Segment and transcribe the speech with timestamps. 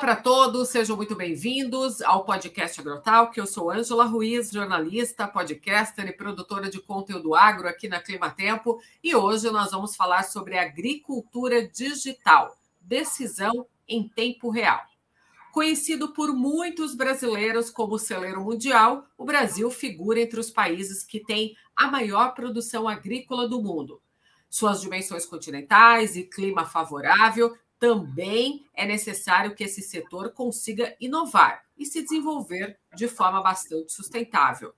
[0.00, 6.08] para todos, sejam muito bem-vindos ao podcast Agrotal, que eu sou Ângela Ruiz, jornalista, podcaster
[6.08, 11.68] e produtora de conteúdo agro aqui na Climatempo, e hoje nós vamos falar sobre agricultura
[11.68, 14.80] digital, decisão em tempo real.
[15.52, 21.54] Conhecido por muitos brasileiros como celeiro mundial, o Brasil figura entre os países que têm
[21.76, 24.00] a maior produção agrícola do mundo.
[24.48, 31.86] Suas dimensões continentais e clima favorável também é necessário que esse setor consiga inovar e
[31.86, 34.74] se desenvolver de forma bastante sustentável.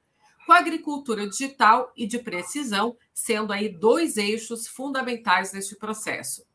[0.47, 6.47] Com a agricultura digital e de precisão sendo aí dois eixos fundamentais neste processo.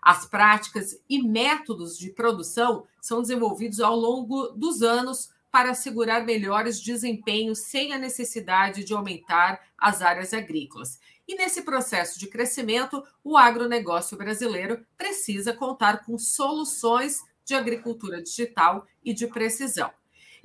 [0.00, 6.80] As práticas e métodos de produção são desenvolvidos ao longo dos anos para assegurar melhores
[6.80, 10.98] desempenhos sem a necessidade de aumentar as áreas agrícolas.
[11.28, 18.86] E nesse processo de crescimento, o agronegócio brasileiro precisa contar com soluções de agricultura digital
[19.04, 19.92] e de precisão.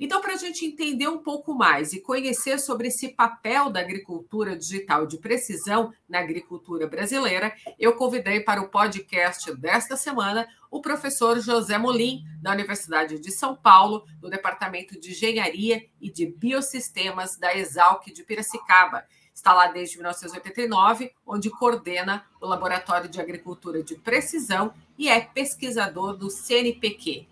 [0.00, 4.56] Então, para a gente entender um pouco mais e conhecer sobre esse papel da agricultura
[4.56, 11.40] digital de precisão na agricultura brasileira, eu convidei para o podcast desta semana o professor
[11.40, 17.56] José Molim, da Universidade de São Paulo, do Departamento de Engenharia e de Biosistemas da
[17.56, 19.04] Exalc de Piracicaba.
[19.34, 26.16] Está lá desde 1989, onde coordena o Laboratório de Agricultura de Precisão e é pesquisador
[26.16, 27.26] do CNPq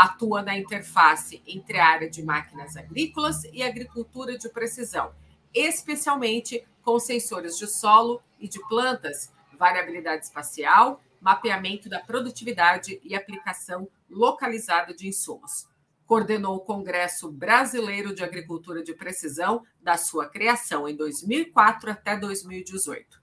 [0.00, 5.12] atua na interface entre a área de máquinas agrícolas e agricultura de precisão,
[5.52, 13.88] especialmente com sensores de solo e de plantas, variabilidade espacial, mapeamento da produtividade e aplicação
[14.08, 15.66] localizada de insumos.
[16.06, 23.20] Coordenou o Congresso Brasileiro de Agricultura de Precisão da sua criação em 2004 até 2018.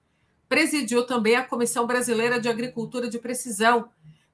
[0.48, 3.90] Presidiu também a Comissão Brasileira de Agricultura de Precisão,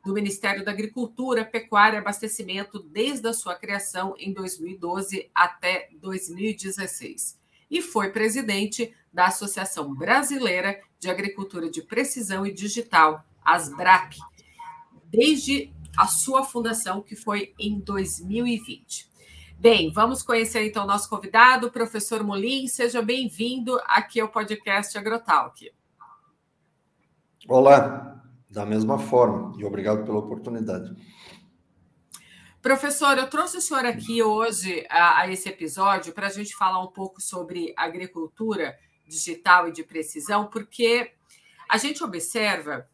[0.06, 7.40] do Ministério da Agricultura, Pecuária e Abastecimento desde a sua criação em 2012 até 2016.
[7.72, 14.18] E foi presidente da Associação Brasileira de Agricultura de Precisão e Digital, ASBRAC,
[15.06, 19.12] desde a sua fundação, que foi em 2020.
[19.58, 22.68] Bem, vamos conhecer então o nosso convidado, professor Molim.
[22.68, 25.72] Seja bem-vindo aqui ao podcast Agrotalk.
[27.48, 30.96] Olá, da mesma forma, e obrigado pela oportunidade.
[32.62, 36.81] Professor, eu trouxe o senhor aqui hoje a, a esse episódio para a gente falar
[36.81, 41.12] um pouco sobre agricultura digital e de precisão, porque
[41.70, 42.88] a gente observa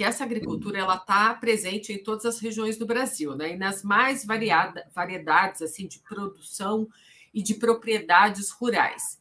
[0.00, 3.52] que essa agricultura ela está presente em todas as regiões do Brasil, né?
[3.52, 6.88] E nas mais variada, variedades assim de produção
[7.34, 9.20] e de propriedades rurais.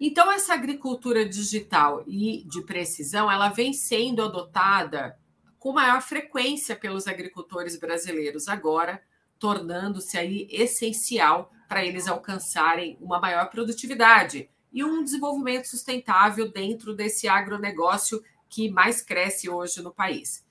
[0.00, 5.16] Então, essa agricultura digital e de precisão, ela vem sendo adotada
[5.60, 9.00] com maior frequência pelos agricultores brasileiros agora,
[9.38, 17.28] tornando-se aí essencial para eles alcançarem uma maior produtividade e um desenvolvimento sustentável dentro desse
[17.28, 20.44] agronegócio que mais cresce hoje no país.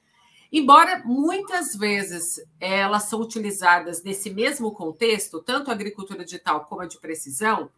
[0.51, 6.85] Embora muitas vezes elas são utilizadas nesse mesmo contexto, tanto a agricultura digital como a
[6.85, 7.69] de precisão,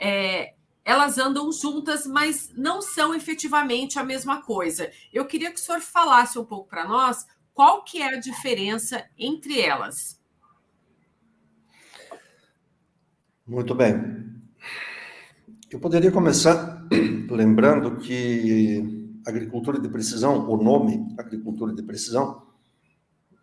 [0.00, 4.90] é, elas andam juntas, mas não são efetivamente a mesma coisa.
[5.12, 9.04] Eu queria que o senhor falasse um pouco para nós qual que é a diferença
[9.18, 10.20] entre elas.
[13.46, 14.38] Muito bem.
[15.70, 16.86] Eu poderia começar
[17.30, 18.97] lembrando que
[19.28, 22.42] agricultura de precisão, o nome agricultura de precisão,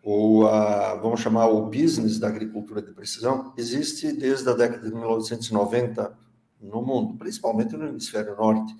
[0.02, 4.94] ou a, vamos chamar o business da agricultura de precisão, existe desde a década de
[4.94, 6.16] 1990
[6.60, 8.74] no mundo, principalmente no hemisfério norte.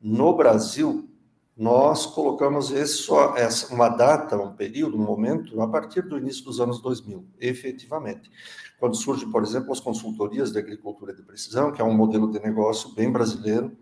[0.00, 1.08] No Brasil,
[1.56, 6.60] nós colocamos esse, essa, uma data, um período, um momento, a partir do início dos
[6.60, 8.30] anos 2000, efetivamente.
[8.78, 12.40] Quando surge, por exemplo, as consultorias de agricultura de precisão, que é um modelo de
[12.40, 13.76] negócio bem brasileiro.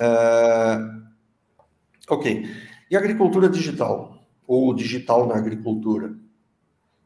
[0.00, 1.07] É...
[2.08, 2.44] Ok.
[2.90, 4.16] E agricultura digital?
[4.46, 6.14] Ou digital na agricultura?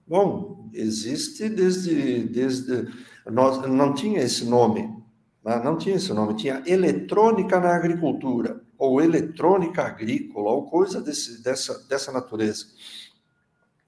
[0.06, 2.25] Bom, existe desde.
[2.25, 2.88] desde
[3.31, 5.02] nós, não tinha esse nome
[5.44, 5.60] né?
[5.62, 11.87] Não tinha esse nome, tinha eletrônica na agricultura, ou eletrônica agrícola, ou coisa desse, dessa,
[11.88, 12.66] dessa natureza.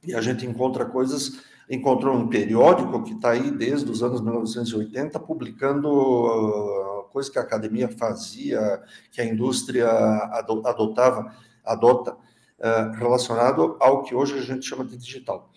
[0.03, 1.41] E a gente encontra coisas,
[1.71, 7.89] encontrou um periódico que está aí desde os anos 1980, publicando coisa que a academia
[7.89, 8.83] fazia,
[9.13, 11.33] que a indústria adotava,
[11.65, 15.49] adota, uh, relacionado ao que hoje a gente chama de digital.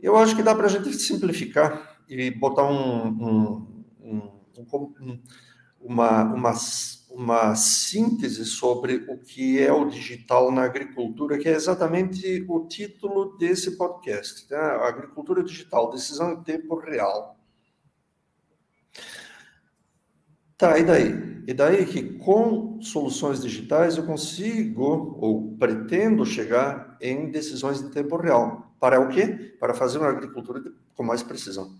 [0.00, 5.20] Eu acho que dá para a gente simplificar e botar um, um, um
[5.78, 6.54] uma, uma,
[7.10, 13.36] uma síntese sobre o que é o digital na agricultura, que é exatamente o título
[13.36, 14.50] desse podcast.
[14.50, 14.56] Né?
[14.56, 17.36] Agricultura digital, decisão em tempo real.
[20.56, 21.34] Tá, e daí?
[21.46, 28.16] E daí que com soluções digitais eu consigo ou pretendo chegar em decisões em tempo
[28.16, 28.74] real.
[28.80, 29.56] Para o quê?
[29.58, 30.62] Para fazer uma agricultura
[30.94, 31.76] com mais precisão.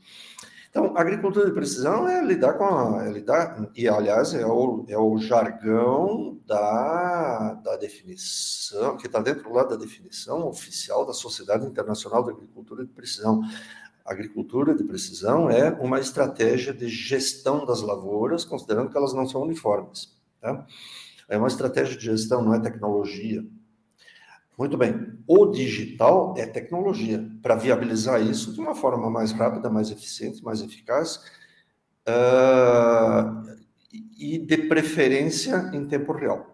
[0.74, 4.98] Então, agricultura de precisão é lidar com a, é lidar, e aliás é o, é
[4.98, 12.24] o jargão da, da definição, que está dentro lá da definição oficial da Sociedade Internacional
[12.24, 13.40] de Agricultura de Precisão.
[14.04, 19.40] Agricultura de precisão é uma estratégia de gestão das lavouras, considerando que elas não são
[19.42, 20.14] uniformes.
[20.40, 20.66] Tá?
[21.26, 23.42] É uma estratégia de gestão, não é tecnologia.
[24.58, 25.18] Muito bem.
[25.26, 30.60] O digital é tecnologia para viabilizar isso de uma forma mais rápida, mais eficiente, mais
[30.60, 31.16] eficaz
[32.06, 33.56] uh,
[34.18, 36.53] e de preferência em tempo real.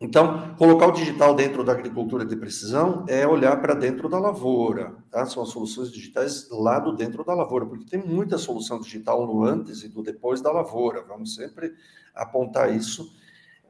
[0.00, 4.94] Então, colocar o digital dentro da agricultura de precisão é olhar para dentro da lavoura,
[5.10, 5.26] tá?
[5.26, 9.42] São as soluções digitais lá do dentro da lavoura, porque tem muita solução digital no
[9.42, 11.02] antes e no depois da lavoura.
[11.02, 11.74] Vamos sempre
[12.14, 13.12] apontar isso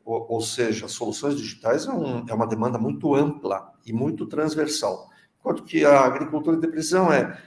[0.04, 5.08] ou, ou seja, soluções digitais é, um, é, uma demanda muito ampla e muito transversal.
[5.40, 7.38] Enquanto que a agricultura de precisão é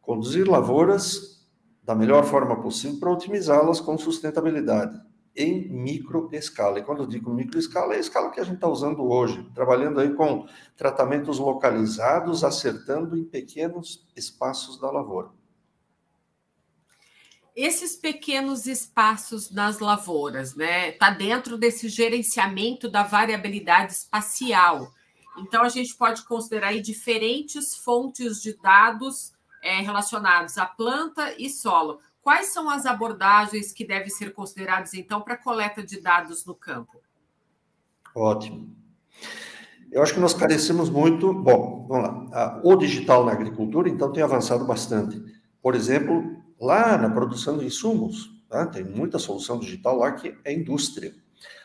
[0.00, 1.46] conduzir lavouras
[1.84, 4.98] da melhor forma possível para otimizá-las com sustentabilidade
[5.34, 6.78] em micro escala.
[6.78, 9.48] E quando eu digo micro escala, é a escala que a gente está usando hoje,
[9.54, 10.46] trabalhando aí com
[10.76, 15.30] tratamentos localizados, acertando em pequenos espaços da lavoura
[17.54, 20.90] esses pequenos espaços nas lavouras, né?
[20.90, 24.90] Está dentro desse gerenciamento da variabilidade espacial.
[25.36, 29.32] Então, a gente pode considerar aí diferentes fontes de dados
[29.62, 32.00] é, relacionados à planta e solo.
[32.22, 37.00] Quais são as abordagens que devem ser consideradas, então, para coleta de dados no campo?
[38.14, 38.76] Ótimo.
[39.90, 41.32] Eu acho que nós carecemos muito.
[41.32, 42.60] Bom, vamos lá.
[42.62, 45.20] O digital na agricultura, então, tem avançado bastante.
[45.62, 48.66] Por exemplo, Lá na produção de insumos, tá?
[48.66, 51.14] tem muita solução digital lá que é indústria.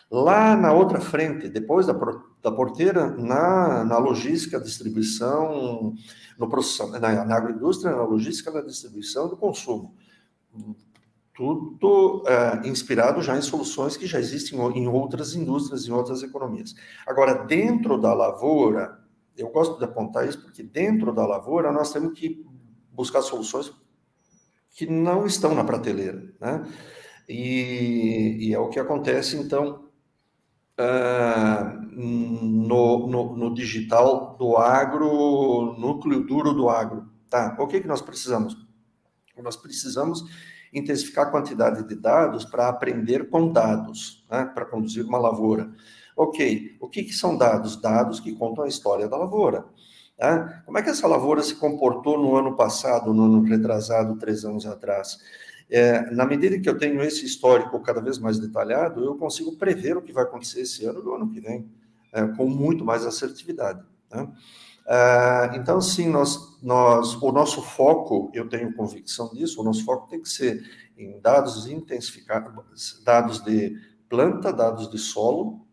[0.10, 1.94] Lá na outra frente, depois da,
[2.42, 5.94] da porteira, na, na logística, distribuição,
[6.40, 6.50] no
[7.02, 9.94] na, na agroindústria, na logística, na distribuição do consumo.
[11.34, 16.74] Tudo é, inspirado já em soluções que já existem em outras indústrias, em outras economias.
[17.06, 19.00] Agora, dentro da lavoura,
[19.38, 22.46] eu gosto de apontar isso porque dentro da lavoura nós temos que
[22.92, 23.74] buscar soluções
[24.72, 26.24] que não estão na prateleira.
[26.40, 26.66] Né?
[27.28, 29.90] E, e é o que acontece, então,
[30.80, 37.10] uh, no, no, no, digital do agro, núcleo duro do agro.
[37.30, 37.56] Tá?
[37.60, 38.65] O que, que nós precisamos?
[39.42, 40.24] Nós precisamos
[40.74, 44.46] intensificar a quantidade de dados para aprender com dados, né?
[44.46, 45.72] para conduzir uma lavoura.
[46.16, 47.80] Ok, o que, que são dados?
[47.82, 49.66] Dados que contam a história da lavoura.
[50.18, 50.64] Tá?
[50.66, 54.66] Como é que essa lavoura se comportou no ano passado, no ano retrasado, três anos
[54.66, 55.18] atrás?
[55.70, 59.98] É, na medida que eu tenho esse histórico cada vez mais detalhado, eu consigo prever
[59.98, 61.70] o que vai acontecer esse ano e no ano que vem,
[62.14, 63.84] é, com muito mais assertividade.
[64.12, 64.28] Né?
[64.88, 70.08] É, então, sim, nós, nós, o nosso foco, eu tenho convicção disso, o nosso foco
[70.08, 70.64] tem que ser
[70.98, 73.76] em dados intensificados, dados de
[74.08, 75.66] planta, dados de solo,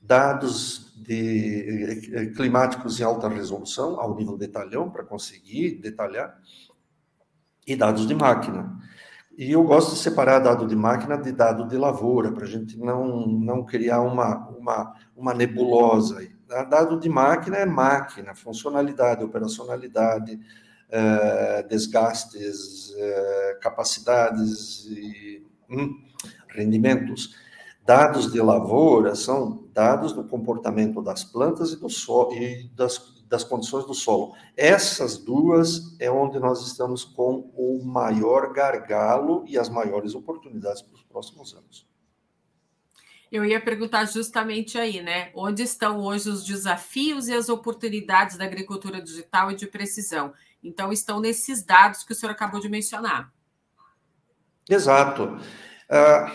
[0.00, 6.36] dados de eh, climáticos em alta resolução, ao nível detalhão, para conseguir detalhar,
[7.66, 8.78] e dados de máquina.
[9.36, 12.76] E eu gosto de separar dado de máquina de dado de lavoura, para a gente
[12.76, 16.18] não, não criar uma, uma, uma nebulosa.
[16.18, 16.37] Aí.
[16.48, 20.40] Dado de máquina é máquina, funcionalidade, operacionalidade,
[20.90, 26.02] eh, desgastes, eh, capacidades e hum,
[26.48, 27.36] rendimentos.
[27.84, 33.44] Dados de lavoura são dados do comportamento das plantas e, do solo, e das, das
[33.44, 34.34] condições do solo.
[34.56, 40.94] Essas duas é onde nós estamos com o maior gargalo e as maiores oportunidades para
[40.94, 41.86] os próximos anos.
[43.30, 45.30] Eu ia perguntar justamente aí, né?
[45.34, 50.32] Onde estão hoje os desafios e as oportunidades da agricultura digital e de precisão?
[50.62, 53.32] Então, estão nesses dados que o senhor acabou de mencionar.
[54.68, 55.24] Exato.
[55.24, 56.30] Uh,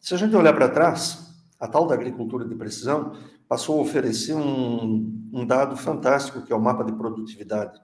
[0.00, 3.16] se a gente olhar para trás, a tal da agricultura de precisão
[3.48, 7.80] passou a oferecer um, um dado fantástico, que é o mapa de produtividade.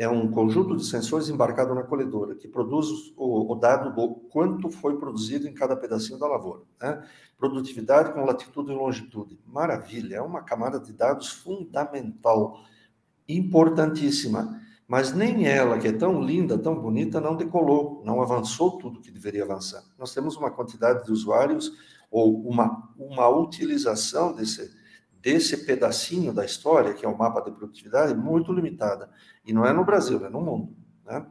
[0.00, 4.70] É um conjunto de sensores embarcado na colhedora, que produz o, o dado do quanto
[4.70, 6.62] foi produzido em cada pedacinho da lavoura.
[6.80, 7.04] Né?
[7.36, 9.38] Produtividade com latitude e longitude.
[9.46, 12.60] Maravilha, é uma camada de dados fundamental,
[13.28, 14.58] importantíssima
[14.90, 19.08] mas nem ela, que é tão linda, tão bonita, não decolou, não avançou tudo que
[19.08, 19.84] deveria avançar.
[19.96, 21.70] Nós temos uma quantidade de usuários
[22.10, 24.68] ou uma, uma utilização desse,
[25.20, 29.10] desse pedacinho da história, que é o mapa de produtividade, muito limitada.
[29.44, 30.74] E não é no Brasil, é no mundo.
[31.04, 31.24] Né?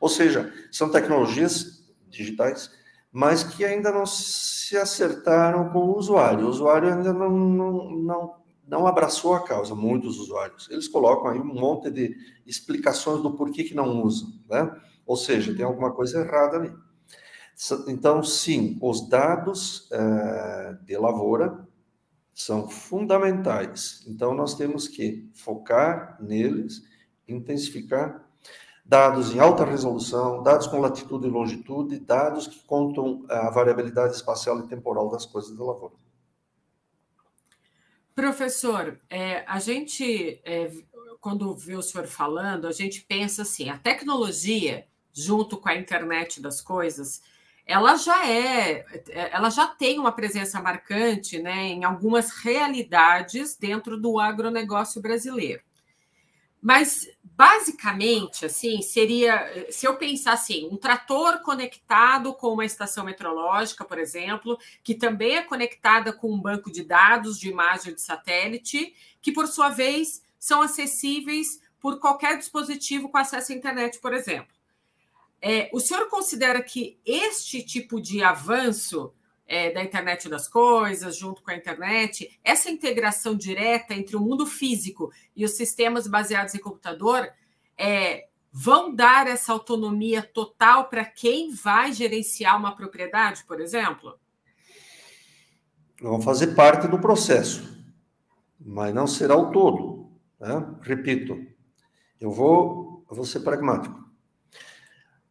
[0.00, 2.70] Ou seja, são tecnologias digitais,
[3.12, 6.46] mas que ainda não se acertaram com o usuário.
[6.46, 8.34] O usuário ainda não, não, não,
[8.66, 10.68] não abraçou a causa, muitos usuários.
[10.70, 14.28] Eles colocam aí um monte de explicações do porquê que não usam.
[14.48, 14.70] Né?
[15.06, 16.72] Ou seja, tem alguma coisa errada ali.
[17.88, 21.65] Então, sim, os dados uh, de lavoura
[22.36, 24.04] são fundamentais.
[24.06, 26.82] Então, nós temos que focar neles,
[27.26, 28.28] intensificar
[28.84, 34.60] dados em alta resolução, dados com latitude e longitude, dados que contam a variabilidade espacial
[34.60, 35.94] e temporal das coisas da lavoura.
[38.14, 40.70] Professor, é, a gente, é,
[41.22, 46.40] quando vê o senhor falando, a gente pensa assim: a tecnologia, junto com a internet
[46.42, 47.22] das coisas,
[47.66, 48.84] ela já é,
[49.32, 55.60] ela já tem uma presença marcante né, em algumas realidades dentro do agronegócio brasileiro.
[56.62, 63.84] Mas basicamente, assim, seria, se eu pensar assim, um trator conectado com uma estação meteorológica,
[63.84, 68.94] por exemplo, que também é conectada com um banco de dados de imagem de satélite,
[69.20, 74.55] que por sua vez são acessíveis por qualquer dispositivo com acesso à internet, por exemplo.
[75.40, 79.12] É, o senhor considera que este tipo de avanço
[79.46, 84.44] é, da internet das coisas, junto com a internet, essa integração direta entre o mundo
[84.46, 87.28] físico e os sistemas baseados em computador
[87.78, 94.18] é, vão dar essa autonomia total para quem vai gerenciar uma propriedade, por exemplo?
[96.00, 97.84] Vão fazer parte do processo,
[98.58, 100.10] mas não será o todo.
[100.40, 100.76] Né?
[100.82, 101.46] Repito,
[102.20, 104.05] eu vou, eu vou ser pragmático.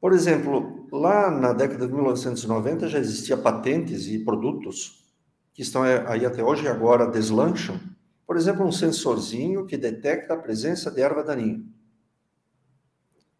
[0.05, 5.03] Por exemplo, lá na década de 1990 já existia patentes e produtos
[5.51, 7.79] que estão aí até hoje e agora deslancham.
[8.23, 11.59] Por exemplo, um sensorzinho que detecta a presença de erva daninha.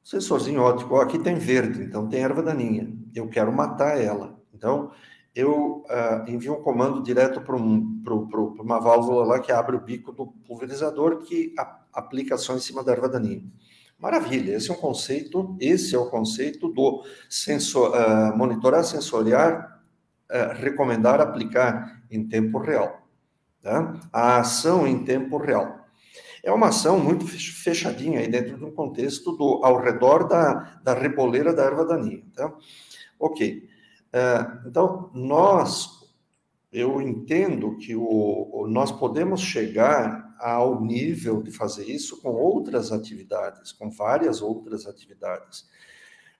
[0.03, 2.91] Sensorzinho óptico, aqui tem verde, então tem erva daninha.
[3.13, 4.35] Eu quero matar ela.
[4.51, 4.89] Então,
[5.35, 8.01] eu uh, envio um comando direto para um,
[8.59, 11.53] uma válvula lá que abre o bico do pulverizador que
[11.93, 13.43] aplica ação em cima da erva daninha.
[14.05, 19.81] Maravilha, esse é um conceito, esse é o conceito do sensor, uh, monitorar, sensoriar,
[20.31, 23.01] uh, recomendar, aplicar em tempo real.
[23.63, 23.99] Tá?
[24.13, 25.87] A ação em tempo real.
[26.43, 30.93] É uma ação muito fechadinha aí dentro de um contexto do, ao redor da, da
[30.93, 32.23] reboleira da erva daninha.
[32.35, 32.53] Tá?
[33.19, 33.67] Ok.
[34.13, 35.89] Uh, então, nós,
[36.71, 43.71] eu entendo que o, nós podemos chegar ao nível de fazer isso com outras atividades,
[43.71, 45.67] com várias outras atividades.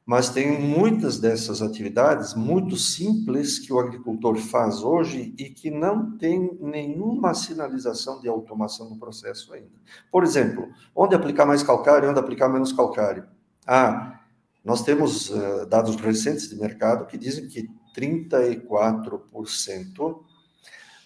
[0.06, 6.16] Mas tem muitas dessas atividades muito simples que o agricultor faz hoje e que não
[6.20, 9.74] tem nenhuma sinalização de automação no processo ainda.
[10.12, 13.26] Por exemplo, onde aplicar mais calcário onde aplicar menos calcário?
[13.66, 14.20] Ah,
[14.64, 20.25] nós temos uh, dados recentes de mercado que dizem que 34%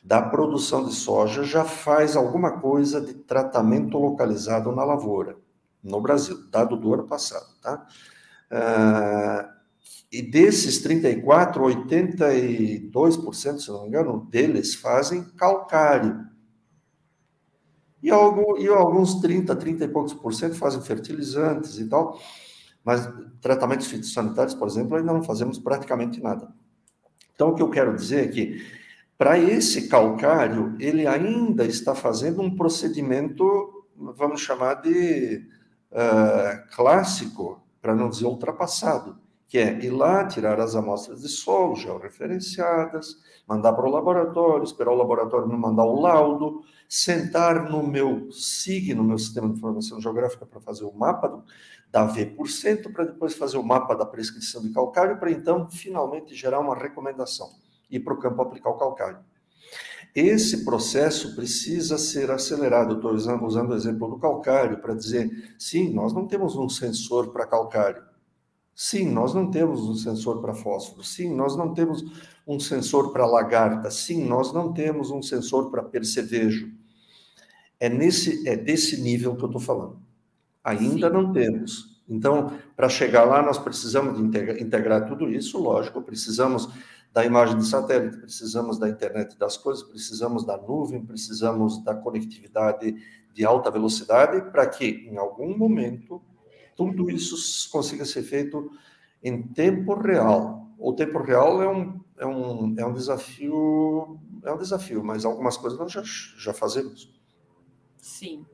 [0.09, 5.37] da produção de soja já faz alguma coisa de tratamento localizado na lavoura,
[5.83, 7.85] no Brasil, dado do ano passado, tá?
[8.51, 9.47] Uh,
[10.11, 16.27] e desses 34, 82%, se não me engano, deles fazem calcário.
[18.01, 22.19] E, algo, e alguns 30, 30 e poucos por cento fazem fertilizantes e tal.
[22.83, 23.07] Mas
[23.39, 26.51] tratamentos fitossanitários, por exemplo, ainda não fazemos praticamente nada.
[27.35, 28.79] Então, o que eu quero dizer é que
[29.19, 35.45] para esse calcário, ele ainda está fazendo um procedimento, vamos chamar de
[35.91, 41.75] uh, clássico, para não dizer ultrapassado, que é ir lá, tirar as amostras de solo
[41.75, 48.31] georreferenciadas, mandar para o laboratório, esperar o laboratório me mandar o laudo, sentar no meu
[48.31, 51.43] SIG, no meu Sistema de Informação Geográfica, para fazer o mapa do,
[51.91, 56.61] da V%, para depois fazer o mapa da prescrição de calcário, para então finalmente gerar
[56.61, 57.49] uma recomendação
[57.89, 59.19] e para o campo aplicar o calcário.
[60.15, 62.95] Esse processo precisa ser acelerado.
[62.95, 67.31] Estou usando, usando o exemplo do calcário para dizer: sim, nós não temos um sensor
[67.31, 68.03] para calcário.
[68.73, 71.03] Sim, nós não temos um sensor para fósforo.
[71.03, 72.01] Sim, nós não temos
[72.47, 73.91] um sensor para lagarta.
[73.91, 76.71] Sim, nós não temos um sensor para percevejo.
[77.79, 79.99] É, nesse, é desse nível que eu estou falando.
[80.63, 81.13] Ainda Sim.
[81.13, 81.99] não temos.
[82.07, 86.69] Então, para chegar lá, nós precisamos integrar tudo isso, lógico, precisamos
[87.11, 92.95] da imagem de satélite, precisamos da internet das coisas, precisamos da nuvem, precisamos da conectividade
[93.33, 96.21] de alta velocidade para que, em algum momento,
[96.75, 98.71] tudo isso consiga ser feito
[99.23, 100.67] em tempo real.
[100.77, 105.57] o tempo real é um, é um, é um desafio, é um desafio, mas algumas
[105.57, 107.13] coisas nós já, já fazemos.
[107.97, 108.45] Sim.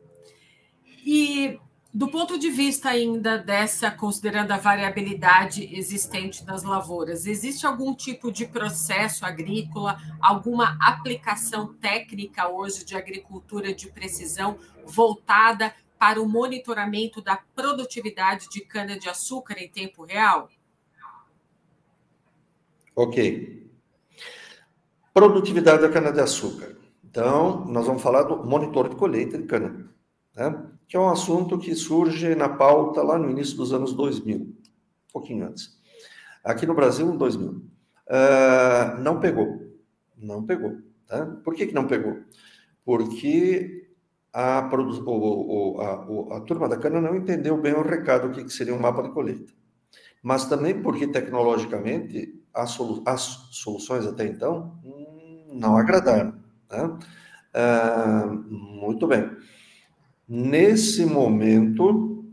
[1.06, 1.60] E
[1.96, 8.34] do ponto de vista ainda dessa, considerando a variabilidade existente das lavouras, existe algum tipo
[8.34, 17.22] de processo agrícola, alguma aplicação técnica hoje de agricultura de precisão voltada para o monitoramento
[17.22, 20.50] da produtividade de cana-de-açúcar em tempo real?
[22.94, 23.72] Ok.
[25.14, 26.76] Produtividade da cana-de-açúcar.
[27.02, 29.95] Então, nós vamos falar do monitor de colheita de cana
[30.36, 30.66] né?
[30.88, 34.54] que é um assunto que surge na pauta lá no início dos anos 2000, um
[35.12, 35.80] pouquinho antes.
[36.44, 37.52] Aqui no Brasil, em 2000.
[37.52, 37.64] Uh,
[38.08, 39.74] ah, não pegou.
[40.16, 40.78] Não pegou.
[41.08, 41.26] Tá?
[41.44, 42.20] Por que, que não pegou?
[42.84, 43.90] Porque
[44.32, 44.70] a,
[45.08, 48.76] o, a, a, turma da cana não entendeu bem o recado, o que, que seria
[48.76, 49.52] um mapa de colheita.
[50.22, 56.36] Mas também porque, tecnologicamente, as, solu as soluções até então hum, não agradaram.
[56.68, 56.98] Tá?
[57.56, 59.32] Uh, muito bem.
[60.28, 62.26] Nesse momento,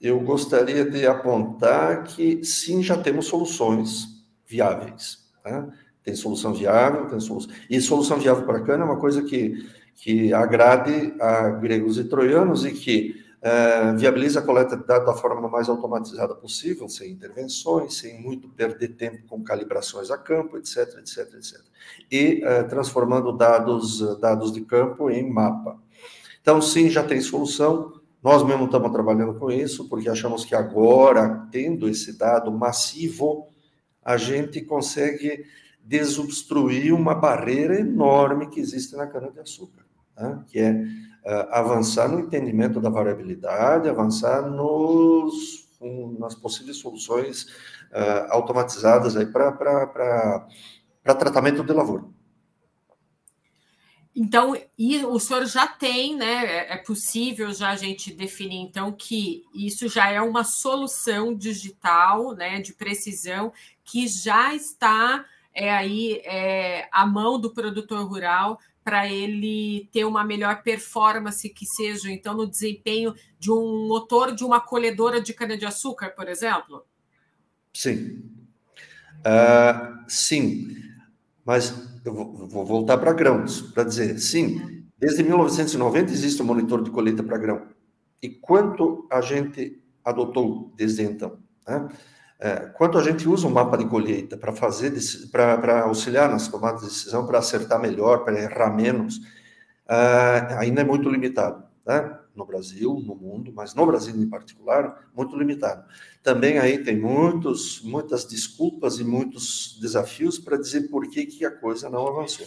[0.00, 5.26] eu gostaria de apontar que sim, já temos soluções viáveis.
[5.44, 5.68] Né?
[6.02, 7.52] Tem solução viável, tem solução.
[7.68, 12.64] E solução viável para cana é uma coisa que, que agrade a gregos e troianos
[12.64, 17.98] e que é, viabiliza a coleta de dados da forma mais automatizada possível, sem intervenções,
[17.98, 21.60] sem muito perder tempo com calibrações a campo, etc, etc, etc.
[22.10, 25.78] E é, transformando dados, dados de campo em mapa.
[26.46, 27.92] Então, sim, já tem solução.
[28.22, 33.48] Nós mesmo estamos trabalhando com isso, porque achamos que agora, tendo esse dado massivo,
[34.00, 35.44] a gente consegue
[35.82, 39.84] desobstruir uma barreira enorme que existe na cana-de-açúcar,
[40.16, 40.44] né?
[40.46, 47.42] que é uh, avançar no entendimento da variabilidade, avançar nos, um, nas possíveis soluções
[47.90, 50.46] uh, automatizadas para
[51.02, 52.04] tratamento de lavoura.
[54.18, 56.46] Então, e o senhor já tem, né?
[56.46, 62.34] É, é possível já a gente definir, então, que isso já é uma solução digital,
[62.34, 63.52] né, de precisão,
[63.84, 70.24] que já está é, aí é, à mão do produtor rural para ele ter uma
[70.24, 76.10] melhor performance que seja, então, no desempenho de um motor de uma colhedora de cana-de-açúcar,
[76.10, 76.86] por exemplo?
[77.74, 78.22] Sim.
[79.18, 80.74] Uh, sim,
[81.44, 86.82] mas eu vou voltar para grãos, para dizer, sim, desde 1990 existe o um monitor
[86.82, 87.66] de colheita para grão.
[88.22, 91.38] E quanto a gente adotou desde então?
[91.66, 91.88] Né?
[92.38, 94.92] É, quanto a gente usa o um mapa de colheita para fazer,
[95.30, 99.16] para auxiliar nas tomadas de decisão, para acertar melhor, para errar menos,
[99.88, 101.64] uh, ainda é muito limitado.
[101.86, 102.18] Né?
[102.36, 105.84] No Brasil, no mundo, mas no Brasil em particular, muito limitado.
[106.22, 111.50] Também aí tem muitos, muitas desculpas e muitos desafios para dizer por que, que a
[111.50, 112.46] coisa não avançou.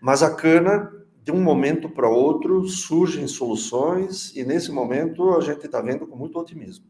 [0.00, 5.66] Mas a cana, de um momento para outro, surgem soluções e nesse momento a gente
[5.66, 6.86] está vendo com muito otimismo.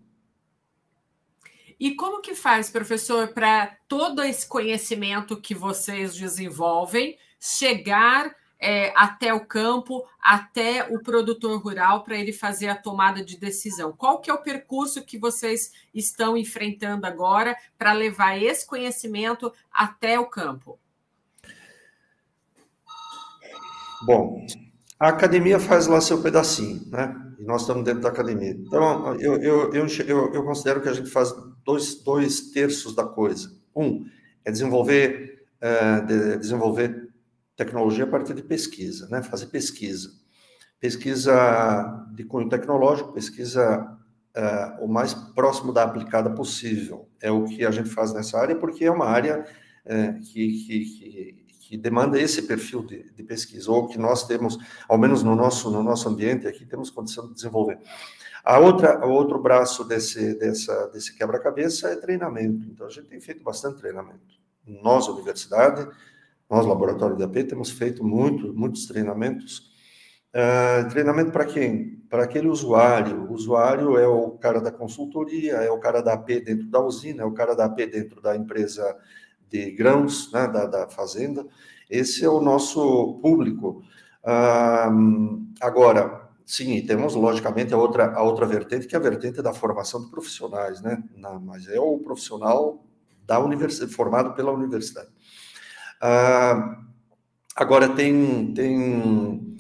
[1.79, 9.33] E como que faz, professor, para todo esse conhecimento que vocês desenvolvem chegar é, até
[9.35, 13.93] o campo, até o produtor rural, para ele fazer a tomada de decisão.
[13.93, 20.19] Qual que é o percurso que vocês estão enfrentando agora para levar esse conhecimento até
[20.19, 20.79] o campo?
[24.05, 24.47] Bom,
[24.99, 27.15] a academia faz lá seu pedacinho, né?
[27.39, 28.51] E nós estamos dentro da academia.
[28.53, 33.55] Então, eu, eu, eu, eu, considero que a gente faz dois, dois terços da coisa.
[33.75, 34.07] Um
[34.45, 37.06] é desenvolver, é, de, desenvolver
[37.57, 39.23] tecnologia a partir de pesquisa, né?
[39.23, 40.11] Fazer pesquisa.
[40.79, 43.97] Pesquisa de cunho tecnológico, pesquisa
[44.37, 47.09] uh, o mais próximo da aplicada possível.
[47.21, 49.45] É o que a gente faz nessa área, porque é uma área
[49.87, 54.59] uh, que, que, que, que, demanda esse perfil de, de, pesquisa, ou que nós temos,
[54.87, 57.79] ao menos no nosso, no nosso ambiente aqui, temos condição de desenvolver.
[58.45, 62.69] A outra, o outro braço desse, dessa, desse quebra-cabeça é treinamento.
[62.71, 64.37] Então, a gente tem feito bastante treinamento.
[64.65, 65.89] Nós, universidade,
[66.49, 69.75] nós, laboratório da AP, temos feito muito, muitos treinamentos.
[70.35, 71.97] Uh, treinamento para quem?
[72.09, 73.25] Para aquele usuário.
[73.25, 77.23] O usuário é o cara da consultoria, é o cara da AP dentro da usina,
[77.23, 78.97] é o cara da AP dentro da empresa
[79.49, 81.47] de grãos, né, da, da fazenda.
[81.91, 83.83] Esse é o nosso público.
[84.23, 89.53] Uh, agora, sim, temos logicamente a outra, a outra vertente, que é a vertente da
[89.53, 91.03] formação de profissionais, né?
[91.17, 92.85] Na, mas é o profissional
[93.25, 95.09] da universidade, formado pela universidade.
[96.01, 96.83] Ah,
[97.55, 99.57] agora, tem, tem,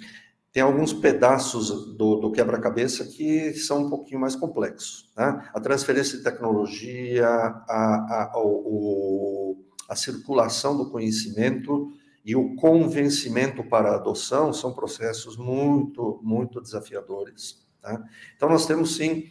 [0.52, 5.10] tem alguns pedaços do, do quebra-cabeça que são um pouquinho mais complexos.
[5.16, 5.50] Né?
[5.52, 11.92] A transferência de tecnologia, a, a, o, a circulação do conhecimento
[12.24, 17.66] e o convencimento para a adoção são processos muito, muito desafiadores.
[17.80, 18.04] Tá?
[18.34, 19.24] Então, nós temos sim,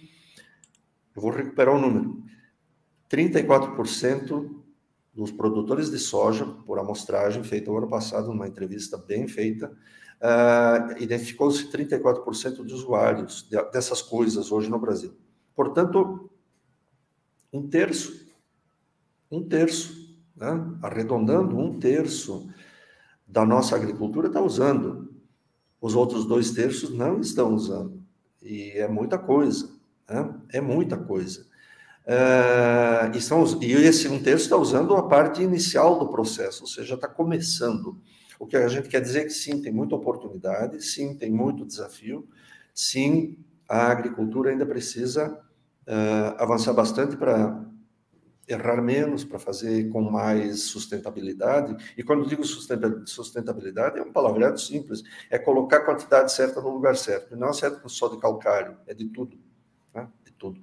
[1.15, 2.23] eu vou recuperar o número,
[3.09, 4.64] 34%
[5.15, 9.71] dos produtores de soja, por amostragem feita no ano passado, numa entrevista bem feita,
[10.21, 15.15] uh, identificou-se 34% de usuários de, dessas coisas hoje no Brasil.
[15.55, 16.29] Portanto,
[17.51, 18.27] um terço,
[19.31, 20.49] um terço, né?
[20.81, 22.49] arredondando, um terço
[23.25, 25.15] da nossa agricultura está usando.
[25.79, 28.03] Os outros dois terços não estão usando.
[28.43, 29.69] E é muita coisa,
[30.09, 30.35] né?
[30.51, 31.47] é muita coisa.
[32.05, 36.67] Uh, e, são, e esse um terço está usando a parte inicial do processo, ou
[36.67, 37.99] seja, está começando.
[38.39, 41.65] O que a gente quer dizer é que sim, tem muita oportunidade, sim, tem muito
[41.65, 42.27] desafio,
[42.73, 43.37] sim,
[43.67, 45.31] a agricultura ainda precisa
[45.87, 47.65] uh, avançar bastante para
[48.47, 51.75] errar menos, para fazer com mais sustentabilidade.
[51.97, 56.95] E quando digo sustentabilidade, é um palavreado simples, é colocar a quantidade certa no lugar
[56.95, 57.35] certo.
[57.35, 59.39] Não é certo só de calcário, é de tudo,
[59.93, 60.07] né?
[60.23, 60.61] de tudo.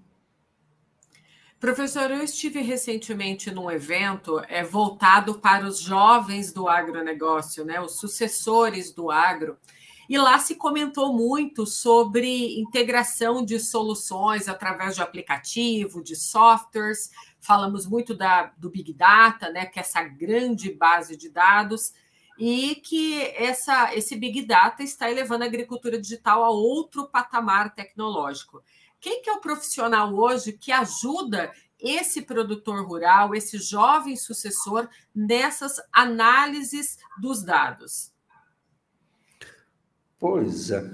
[1.63, 8.01] Professor, eu estive recentemente num evento é, voltado para os jovens do agronegócio, né, os
[8.01, 9.57] sucessores do agro,
[10.09, 17.11] e lá se comentou muito sobre integração de soluções através de aplicativo, de softwares.
[17.39, 21.93] Falamos muito da, do Big Data, né, que é essa grande base de dados,
[22.37, 28.65] e que essa, esse Big Data está elevando a agricultura digital a outro patamar tecnológico.
[29.03, 35.83] Quem que é o profissional hoje que ajuda esse produtor rural, esse jovem sucessor nessas
[35.93, 38.13] análises dos dados?
[40.21, 40.89] Pois é.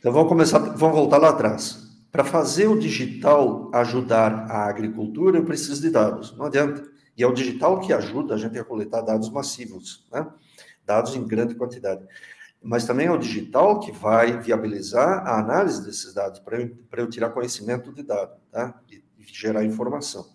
[0.00, 1.80] Então vamos começar, vamos voltar lá atrás.
[2.10, 6.36] Para fazer o digital ajudar a agricultura, eu preciso de dados.
[6.36, 6.90] Não adianta.
[7.16, 10.26] E é o digital que ajuda a gente a coletar dados massivos, né?
[10.84, 12.04] dados em grande quantidade
[12.62, 17.10] mas também é o digital que vai viabilizar a análise desses dados, para eu, eu
[17.10, 18.80] tirar conhecimento de dado, tá?
[18.90, 20.26] E, e gerar informação.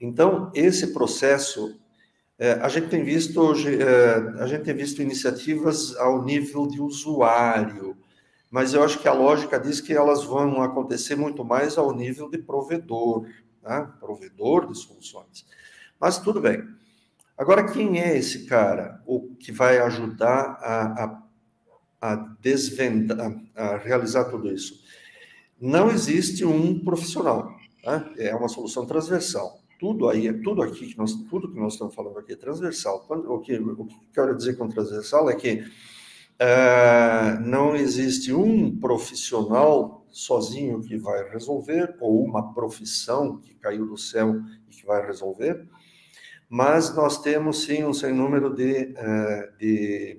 [0.00, 1.80] Então, esse processo,
[2.38, 6.80] é, a gente tem visto hoje, é, a gente tem visto iniciativas ao nível de
[6.80, 7.96] usuário,
[8.50, 12.28] mas eu acho que a lógica diz que elas vão acontecer muito mais ao nível
[12.28, 13.26] de provedor,
[13.62, 13.82] tá?
[13.98, 15.46] provedor de soluções.
[15.98, 16.62] Mas tudo bem.
[17.36, 21.25] Agora, quem é esse cara, o que vai ajudar a, a
[22.00, 24.84] a desvendar, a realizar tudo isso.
[25.60, 28.12] Não existe um profissional, né?
[28.18, 29.60] é uma solução transversal.
[29.78, 33.04] Tudo aí, tudo aqui que nós, tudo que nós estamos falando aqui é transversal.
[33.06, 35.62] Quando, o, que, o que quero dizer com transversal é que
[36.40, 43.98] uh, não existe um profissional sozinho que vai resolver, ou uma profissão que caiu do
[43.98, 45.68] céu e que vai resolver,
[46.48, 50.18] mas nós temos sim um sem número de, uh, de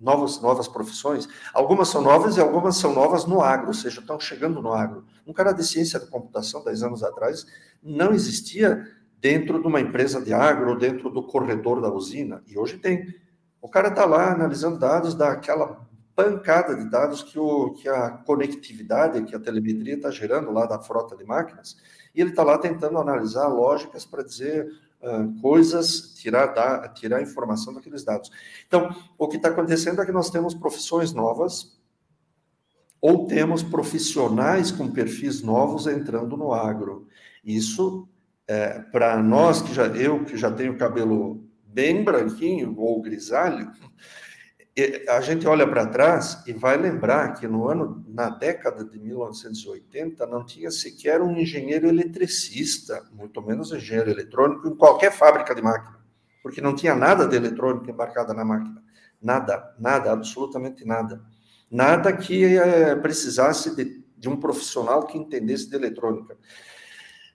[0.00, 1.28] novas, novas profissões.
[1.52, 5.04] Algumas são novas e algumas são novas no agro, ou seja, estão chegando no agro.
[5.26, 7.46] Um cara de ciência da computação, 10 anos atrás,
[7.82, 8.86] não existia
[9.20, 13.14] dentro de uma empresa de agro, dentro do corredor da usina, e hoje tem.
[13.60, 15.86] O cara está lá analisando dados daquela
[16.16, 20.78] pancada de dados que, o, que a conectividade, que a telemetria está gerando lá da
[20.78, 21.76] frota de máquinas,
[22.14, 24.66] e ele está lá tentando analisar lógicas para dizer
[25.02, 28.30] uh, coisas, tirar, da, tirar informação daqueles dados.
[28.66, 31.78] Então, o que está acontecendo é que nós temos profissões novas,
[33.00, 37.06] ou temos profissionais com perfis novos entrando no agro.
[37.42, 38.06] Isso,
[38.46, 43.70] é, para nós, que já eu que já tenho cabelo bem branquinho ou grisalho,
[45.08, 50.26] a gente olha para trás e vai lembrar que no ano, na década de 1980,
[50.26, 55.98] não tinha sequer um engenheiro eletricista, muito menos engenheiro eletrônico, em qualquer fábrica de máquina,
[56.42, 58.82] porque não tinha nada de eletrônico embarcado na máquina.
[59.20, 61.22] Nada, nada, absolutamente nada.
[61.70, 66.36] Nada que é, precisasse de, de, um profissional que entendesse de eletrônica.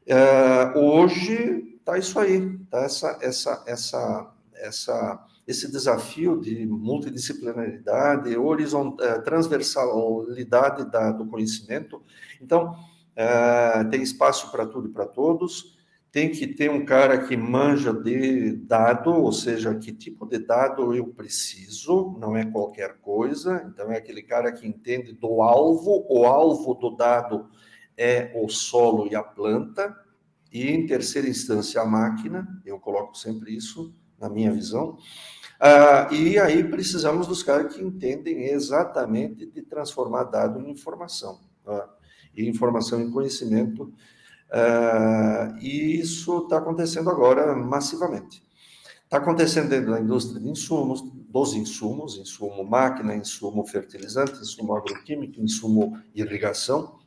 [0.06, 9.20] É, hoje está isso aí, tá essa, essa, essa, essa esse desafio de multidisciplinaridade, eh,
[9.20, 12.02] transversalidade da, do conhecimento.
[12.42, 12.76] Então,
[13.16, 15.76] é, tem espaço para tudo e para todos.
[16.12, 20.96] Tem que ter um cara que manja de dado, ou seja, que tipo de dado
[20.96, 23.70] eu preciso, não é qualquer coisa.
[23.72, 27.50] Então, é aquele cara que entende do alvo, o alvo do dado
[27.98, 29.96] é o solo e a planta,
[30.52, 34.98] e em terceira instância a máquina, eu coloco sempre isso na minha visão.
[35.56, 41.90] Uh, e aí precisamos dos caras que entendem exatamente de transformar dado em informação, uh,
[42.36, 48.44] e informação em conhecimento, uh, e isso está acontecendo agora massivamente.
[49.06, 55.40] Está acontecendo dentro da indústria de insumos, dos insumos, insumo máquina, insumo fertilizante, insumo agroquímico,
[55.40, 57.00] insumo irrigação,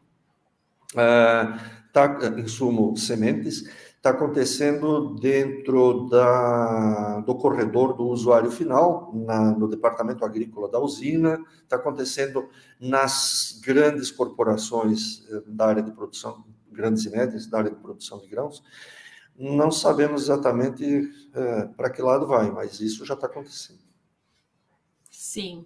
[0.95, 1.59] uh,
[1.93, 3.65] tá, insumo sementes,
[3.99, 11.45] está acontecendo dentro da, do corredor do usuário final, na, no departamento agrícola da usina,
[11.63, 12.49] está acontecendo
[12.81, 18.21] nas grandes corporações eh, da área de produção, grandes e médias da área de produção
[18.21, 18.63] de grãos.
[19.37, 23.79] Não sabemos exatamente é, para que lado vai, mas isso já está acontecendo.
[25.09, 25.65] Sim.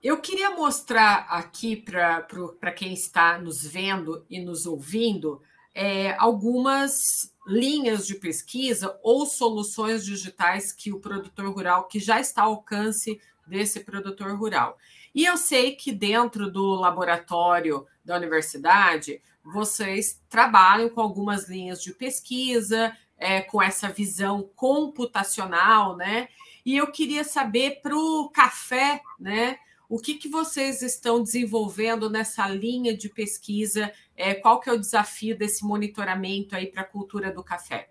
[0.00, 5.42] Eu queria mostrar aqui para quem está nos vendo e nos ouvindo
[5.74, 12.42] é, algumas linhas de pesquisa ou soluções digitais que o produtor rural, que já está
[12.42, 14.78] ao alcance desse produtor rural.
[15.14, 21.92] E eu sei que dentro do laboratório da universidade, vocês trabalham com algumas linhas de
[21.92, 26.28] pesquisa, é, com essa visão computacional, né?
[26.64, 29.58] E eu queria saber para o café, né?
[29.90, 33.90] O que, que vocês estão desenvolvendo nessa linha de pesquisa?
[34.16, 37.90] É, qual que é o desafio desse monitoramento aí para a cultura do café?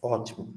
[0.00, 0.54] Ótimo.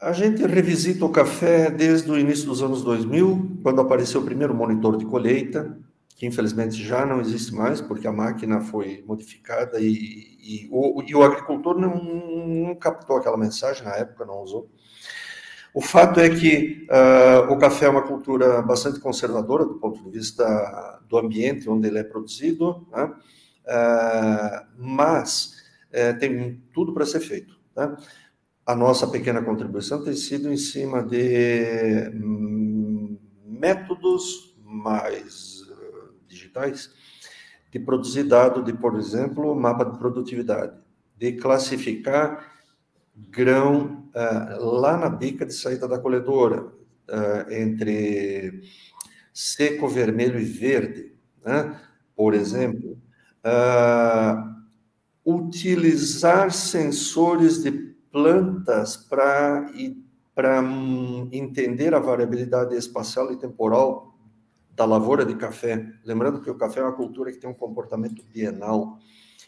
[0.00, 4.54] A gente revisita o café desde o início dos anos 2000, quando apareceu o primeiro
[4.54, 5.78] monitor de colheita,
[6.16, 11.14] que infelizmente já não existe mais, porque a máquina foi modificada e, e, o, e
[11.14, 14.70] o agricultor não, não captou aquela mensagem, na época não usou.
[15.74, 20.08] O fato é que uh, o café é uma cultura bastante conservadora do ponto de
[20.08, 23.06] vista do ambiente onde ele é produzido, né?
[23.06, 25.56] uh, mas
[25.90, 27.58] uh, tem tudo para ser feito.
[27.76, 27.92] Né?
[28.64, 35.64] A nossa pequena contribuição tem sido em cima de hum, métodos mais
[36.28, 36.88] digitais
[37.72, 40.78] de produzir dado de, por exemplo, mapa de produtividade,
[41.16, 42.53] de classificar
[43.16, 48.62] grão uh, lá na bica de saída da colhedora, uh, entre
[49.32, 51.12] seco, vermelho e verde,
[51.44, 51.80] né?
[52.16, 52.98] por exemplo,
[53.44, 54.54] uh,
[55.24, 57.70] utilizar sensores de
[58.10, 59.70] plantas para
[60.34, 64.18] para um, entender a variabilidade espacial e temporal
[64.74, 65.86] da lavoura de café.
[66.04, 68.98] Lembrando que o café é uma cultura que tem um comportamento bienal.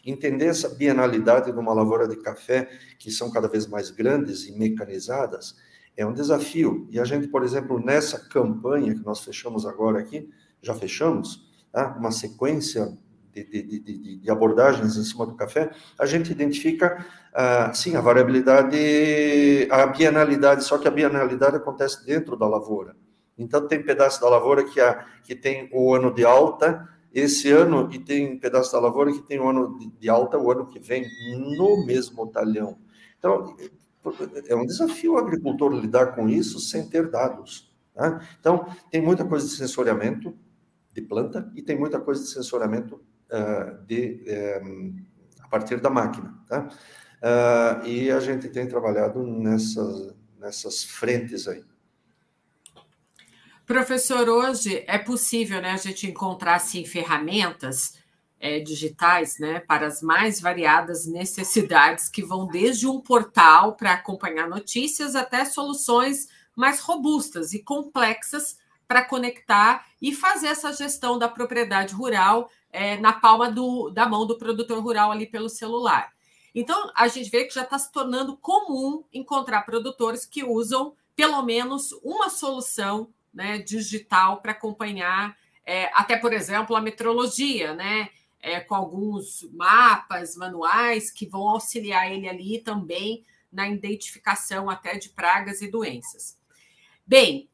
[0.09, 4.57] Entender essa bienalidade de uma lavoura de café, que são cada vez mais grandes e
[4.57, 5.57] mecanizadas,
[5.97, 6.87] é um desafio.
[6.89, 10.29] E a gente, por exemplo, nessa campanha que nós fechamos agora aqui,
[10.61, 11.93] já fechamos, tá?
[11.99, 12.97] uma sequência
[13.33, 18.01] de, de, de, de, abordagens em cima do café, a gente identifica, ah, sim, a
[18.01, 22.95] variabilidade, a bienalidade, só que a bienalidade acontece dentro da lavoura.
[23.37, 26.87] Então, tem pedaço da lavoura que, a, que tem o ano de alta,
[27.19, 30.67] esse ano e tem pedaço da lavoura que tem o ano de alta o ano
[30.67, 31.03] que vem
[31.57, 32.77] no mesmo talhão.
[33.17, 33.57] Então,
[34.47, 37.73] é um desafio o agricultor lidar com isso sem ter dados.
[37.95, 38.21] Tá?
[38.39, 40.37] Então, tem muita coisa de sensoriamento
[40.93, 43.01] de planta e tem muita coisa de sensoriamento
[43.31, 44.23] uh, de,
[44.63, 44.95] um,
[45.41, 46.39] a partir da máquina.
[46.47, 46.69] Tá?
[47.17, 51.63] Uh, e a gente tem trabalhado nessas, nessas frentes aí.
[53.67, 57.99] Professor, hoje é possível né, a gente encontrar assim, ferramentas
[58.39, 64.47] é, digitais né, para as mais variadas necessidades, que vão desde um portal para acompanhar
[64.47, 71.93] notícias até soluções mais robustas e complexas para conectar e fazer essa gestão da propriedade
[71.93, 76.13] rural é, na palma do, da mão do produtor rural ali pelo celular.
[76.55, 81.41] Então, a gente vê que já está se tornando comum encontrar produtores que usam pelo
[81.41, 88.09] menos uma solução né, digital para acompanhar, é, até, por exemplo, a metrologia, né,
[88.41, 95.09] é, com alguns mapas manuais que vão auxiliar ele ali também na identificação até de
[95.09, 96.35] pragas e doenças.
[97.05, 97.47] Bem,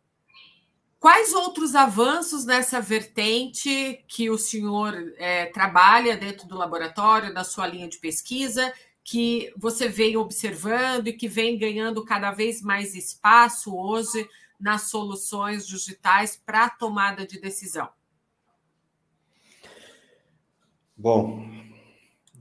[1.02, 7.67] quais outros avanços nessa vertente que o senhor é, trabalha dentro do laboratório, da sua
[7.67, 13.76] linha de pesquisa, que você vem observando e que vem ganhando cada vez mais espaço
[13.76, 14.26] hoje
[14.63, 17.89] nas soluções digitais para a tomada de decisão?
[20.95, 21.45] Bom,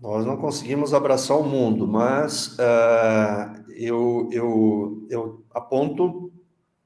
[0.00, 6.32] nós não conseguimos abraçar o mundo, mas uh, eu, eu, eu aponto.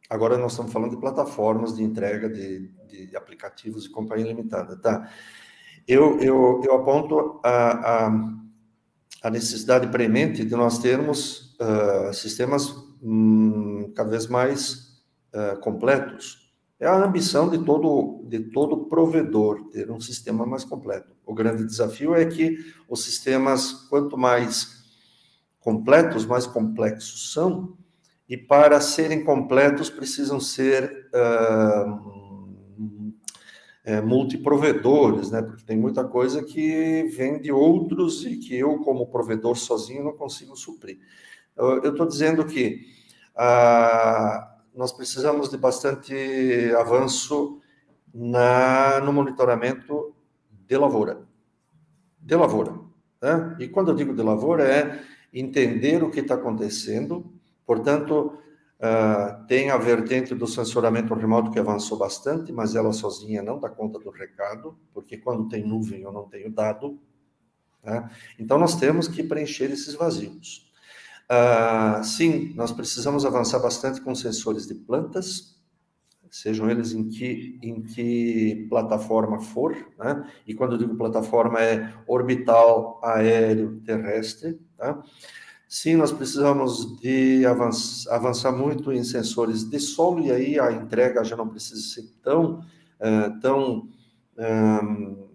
[0.09, 5.11] Agora nós estamos falando de plataformas de entrega de, de aplicativos de companhia limitada, tá?
[5.87, 8.35] Eu, eu, eu aponto a, a,
[9.23, 14.86] a necessidade premente de nós termos uh, sistemas hum, cada vez mais
[15.37, 16.51] uh, completos.
[16.81, 21.15] É a ambição de todo, de todo provedor ter um sistema mais completo.
[21.25, 24.85] O grande desafio é que os sistemas, quanto mais
[25.61, 27.77] completos, mais complexos são,
[28.29, 32.17] e para serem completos precisam ser uh,
[33.85, 35.41] é, multiprovedores, né?
[35.41, 40.13] Porque tem muita coisa que vem de outros e que eu, como provedor sozinho, não
[40.13, 40.99] consigo suprir.
[41.57, 42.81] Eu estou dizendo que
[43.37, 46.15] ah, nós precisamos de bastante
[46.79, 47.61] avanço
[48.13, 50.15] na, no monitoramento
[50.51, 51.27] de lavoura.
[52.21, 52.79] De lavoura.
[53.23, 53.57] Né?
[53.61, 57.33] E quando eu digo de lavoura, é entender o que está acontecendo,
[57.65, 58.39] portanto,
[58.79, 63.71] Uh, tem a vertente do sensoramento remoto que avançou bastante, mas ela sozinha não dá
[63.71, 67.01] conta do recado, porque quando tem nuvem eu não tenho dado.
[67.83, 68.07] Né?
[68.39, 70.66] Então nós temos que preencher esses vazios.
[71.31, 75.57] Uh, sim, nós precisamos avançar bastante com sensores de plantas,
[76.31, 80.31] sejam eles em que, em que plataforma for, né?
[80.47, 84.61] e quando eu digo plataforma é orbital, aéreo, terrestre.
[84.77, 85.03] Tá?
[85.69, 91.25] Sim, nós precisamos de avançar, avançar, muito em sensores de solo, e aí a entrega
[91.25, 92.61] já não precisa ser tão,
[93.01, 93.89] uh, tão,
[94.39, 95.26] um,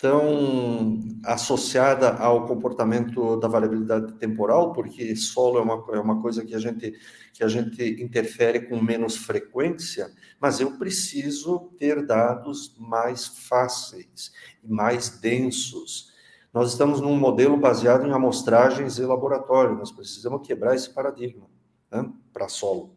[0.00, 6.54] tão associada ao comportamento da variabilidade temporal, porque solo é uma, é uma coisa que
[6.54, 6.98] a, gente,
[7.34, 10.10] que a gente interfere com menos frequência,
[10.40, 14.32] mas eu preciso ter dados mais fáceis,
[14.64, 16.10] mais densos,
[16.52, 21.46] nós estamos num modelo baseado em amostragens e laboratório, nós precisamos quebrar esse paradigma
[21.92, 22.96] né, para solo.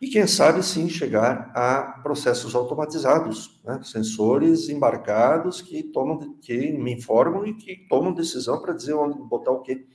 [0.00, 6.92] E quem sabe sim chegar a processos automatizados, né, sensores embarcados que tomam, que me
[6.92, 9.86] informam e que tomam decisão para dizer onde botar o quê.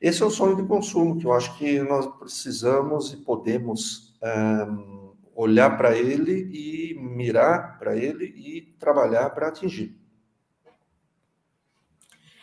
[0.00, 4.16] Esse é o sonho de consumo que eu acho que nós precisamos e podemos
[4.70, 9.97] um, olhar para ele e mirar para ele e trabalhar para atingir.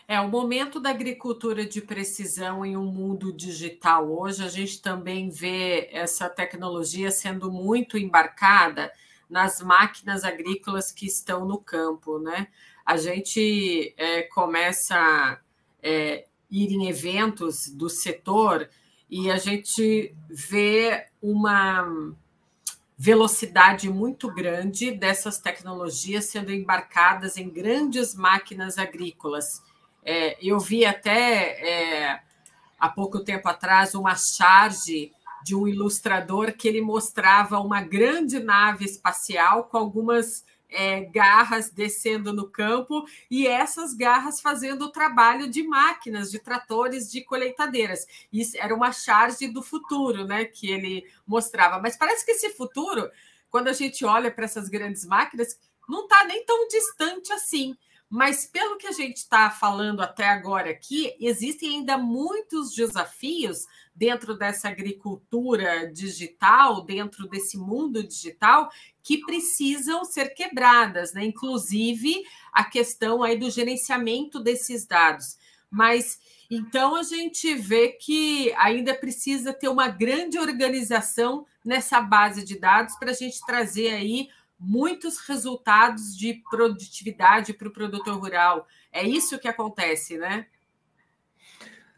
[0.07, 4.07] É, o momento da agricultura de precisão em um mundo digital.
[4.07, 8.93] Hoje a gente também vê essa tecnologia sendo muito embarcada
[9.27, 12.49] nas máquinas agrícolas que estão no campo, né?
[12.85, 15.39] A gente é, começa a
[15.81, 18.69] é, ir em eventos do setor
[19.09, 22.13] e a gente vê uma
[22.95, 29.63] velocidade muito grande dessas tecnologias sendo embarcadas em grandes máquinas agrícolas
[30.05, 32.21] é, eu vi até é,
[32.79, 35.11] há pouco tempo atrás uma charge
[35.43, 42.33] de um ilustrador que ele mostrava uma grande nave espacial com algumas é, garras descendo
[42.33, 48.05] no campo e essas garras fazendo o trabalho de máquinas, de tratores, de colheitadeiras.
[48.31, 50.45] Isso era uma charge do futuro, né?
[50.45, 51.79] Que ele mostrava.
[51.79, 53.09] Mas parece que esse futuro,
[53.49, 57.75] quando a gente olha para essas grandes máquinas, não está nem tão distante assim.
[58.09, 63.65] Mas pelo que a gente está falando até agora aqui, existem ainda muitos desafios
[63.95, 68.69] dentro dessa agricultura digital, dentro desse mundo digital,
[69.01, 71.25] que precisam ser quebradas, né?
[71.25, 75.37] Inclusive a questão aí do gerenciamento desses dados.
[75.69, 82.59] Mas então a gente vê que ainda precisa ter uma grande organização nessa base de
[82.59, 88.67] dados para a gente trazer aí muitos resultados de produtividade para o produtor rural.
[88.91, 90.47] É isso que acontece, né?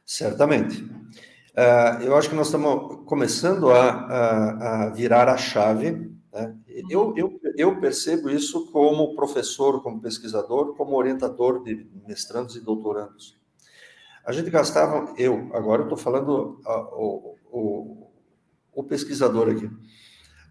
[0.06, 0.84] Certamente.
[0.84, 6.12] Uh, eu acho que nós estamos começando a, a, a virar a chave.
[6.32, 6.56] Né?
[6.89, 13.38] Eu, eu, eu percebo isso como professor, como pesquisador, como orientador de mestrandos e doutorandos.
[14.24, 18.12] A gente gastava, eu, agora eu estou falando uh, o, o,
[18.76, 19.70] o pesquisador aqui,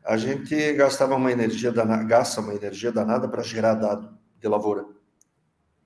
[0.06, 4.86] a gente gastava uma energia danada, gasta uma energia danada para gerar dado de lavoura.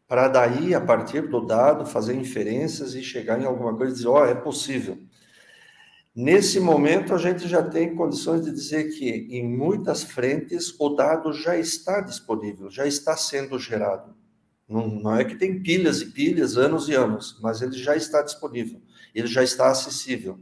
[0.07, 4.09] Para daí, a partir do dado, fazer inferências e chegar em alguma coisa e dizer,
[4.09, 4.99] ó, oh, é possível.
[6.15, 11.33] Nesse momento, a gente já tem condições de dizer que, em muitas frentes, o dado
[11.33, 14.15] já está disponível, já está sendo gerado.
[14.69, 18.21] Não, não é que tem pilhas e pilhas, anos e anos, mas ele já está
[18.21, 18.83] disponível,
[19.15, 20.39] ele já está acessível.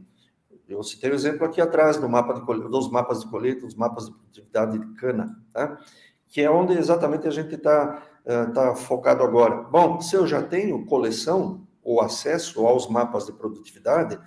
[0.69, 4.05] Eu citei o exemplo aqui atrás do mapa de, dos mapas de colheita, dos mapas
[4.05, 5.79] de produtividade de cana, tá?
[6.27, 9.63] que é onde exatamente a gente está uh, tá focado agora.
[9.63, 14.19] Bom, se eu já tenho coleção ou acesso aos mapas de produtividade,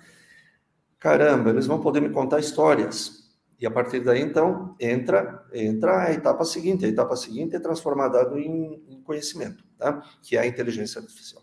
[0.99, 3.23] caramba, eles vão poder me contar histórias.
[3.57, 6.85] E a partir daí, então, entra, entra a etapa seguinte.
[6.85, 10.03] A etapa seguinte é transformar dado em, em conhecimento, tá?
[10.21, 11.41] que é a inteligência artificial.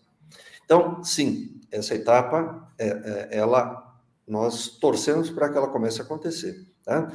[0.62, 3.89] Então, sim, essa etapa, é, é, ela
[4.30, 6.64] nós torcemos para que ela comece a acontecer.
[6.84, 7.12] Tá?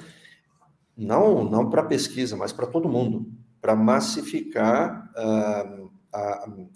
[0.97, 5.89] Não, não para pesquisa, mas para todo mundo, para massificar uh,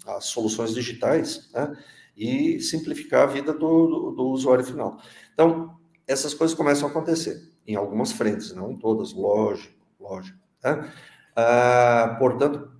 [0.06, 1.76] as soluções digitais né?
[2.16, 4.98] e simplificar a vida do, do, do usuário final.
[5.34, 10.38] Então, essas coisas começam a acontecer em algumas frentes, não em todas, lógico, lógico.
[10.58, 10.88] Tá?
[11.36, 12.72] Ah, portanto,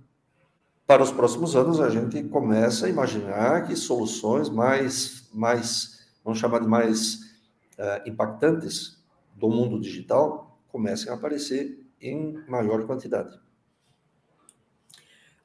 [0.87, 6.59] para os próximos anos, a gente começa a imaginar que soluções mais, mais vamos chamar
[6.59, 7.30] de mais
[7.77, 9.01] uh, impactantes
[9.35, 13.39] do mundo digital comecem a aparecer em maior quantidade.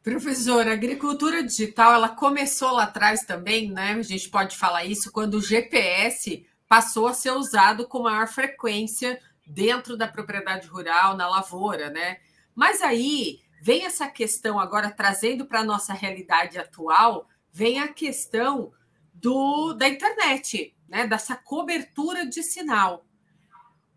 [0.03, 3.95] Professor, a agricultura digital ela começou lá atrás também, né?
[3.95, 9.21] A gente pode falar isso quando o GPS passou a ser usado com maior frequência
[9.45, 12.19] dentro da propriedade rural, na lavoura, né?
[12.55, 18.73] Mas aí vem essa questão agora trazendo para a nossa realidade atual, vem a questão
[19.13, 21.07] do da internet, né?
[21.07, 23.05] Dessa cobertura de sinal.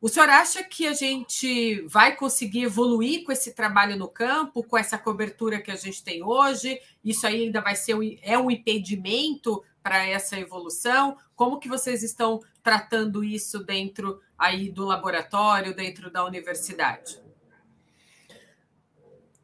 [0.01, 4.77] O senhor acha que a gente vai conseguir evoluir com esse trabalho no campo, com
[4.77, 6.79] essa cobertura que a gente tem hoje?
[7.03, 11.17] Isso ainda vai ser é um impedimento para essa evolução?
[11.35, 17.28] Como que vocês estão tratando isso dentro aí do laboratório, dentro da universidade?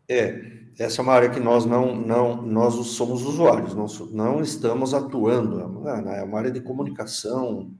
[0.07, 4.93] É, essa é uma área que nós não, não nós somos usuários, não, não estamos
[4.93, 5.87] atuando.
[5.87, 7.71] É uma área de comunicação,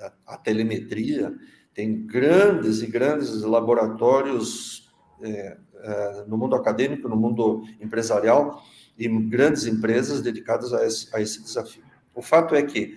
[0.00, 1.34] a, a telemetria
[1.76, 4.90] tem grandes e grandes laboratórios
[5.22, 8.62] é, é, no mundo acadêmico, no mundo empresarial
[8.98, 11.84] e grandes empresas dedicadas a esse, a esse desafio.
[12.14, 12.96] O fato é que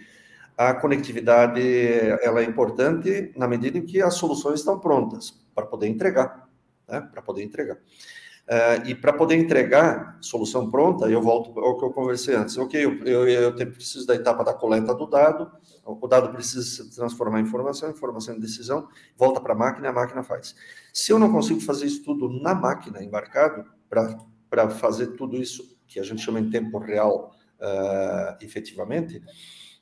[0.57, 1.61] a conectividade
[2.21, 6.49] ela é importante na medida em que as soluções estão prontas para poder entregar,
[6.87, 7.01] né?
[7.01, 7.77] para poder entregar.
[8.49, 12.57] Uh, e para poder entregar solução pronta, eu volto ao que eu conversei antes.
[12.57, 15.51] Ok, eu, eu, eu preciso da etapa da coleta do dado,
[15.85, 19.93] o dado precisa se transformar em informação, informação em decisão, volta para a máquina, a
[19.93, 20.55] máquina faz.
[20.91, 25.99] Se eu não consigo fazer isso tudo na máquina, embarcado, para fazer tudo isso que
[25.99, 29.21] a gente chama em tempo real, uh, efetivamente,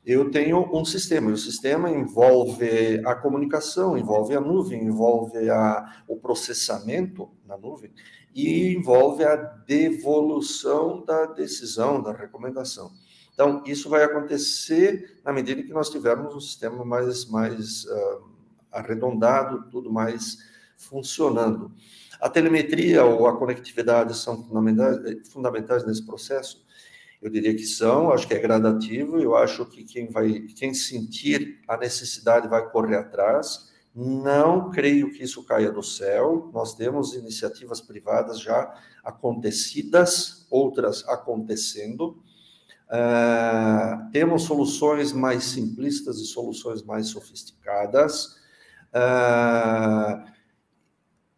[0.06, 6.04] eu tenho um sistema, e o sistema envolve a comunicação, envolve a nuvem, envolve a,
[6.08, 7.92] o processamento na nuvem,
[8.38, 12.92] e envolve a devolução da decisão, da recomendação.
[13.34, 18.30] Então, isso vai acontecer na medida que nós tivermos um sistema mais, mais uh,
[18.72, 20.38] arredondado, tudo mais
[20.78, 21.72] funcionando.
[22.22, 26.64] A telemetria ou a conectividade são fundamentais, fundamentais nesse processo?
[27.20, 31.60] Eu diria que são, acho que é gradativo, eu acho que quem vai, quem sentir
[31.68, 36.52] a necessidade vai correr atrás, não creio que isso caia do céu.
[36.54, 38.72] Nós temos iniciativas privadas já
[39.04, 42.22] acontecidas, outras acontecendo.
[42.90, 48.38] Uh, temos soluções mais simplistas e soluções mais sofisticadas.
[48.94, 50.24] Uh,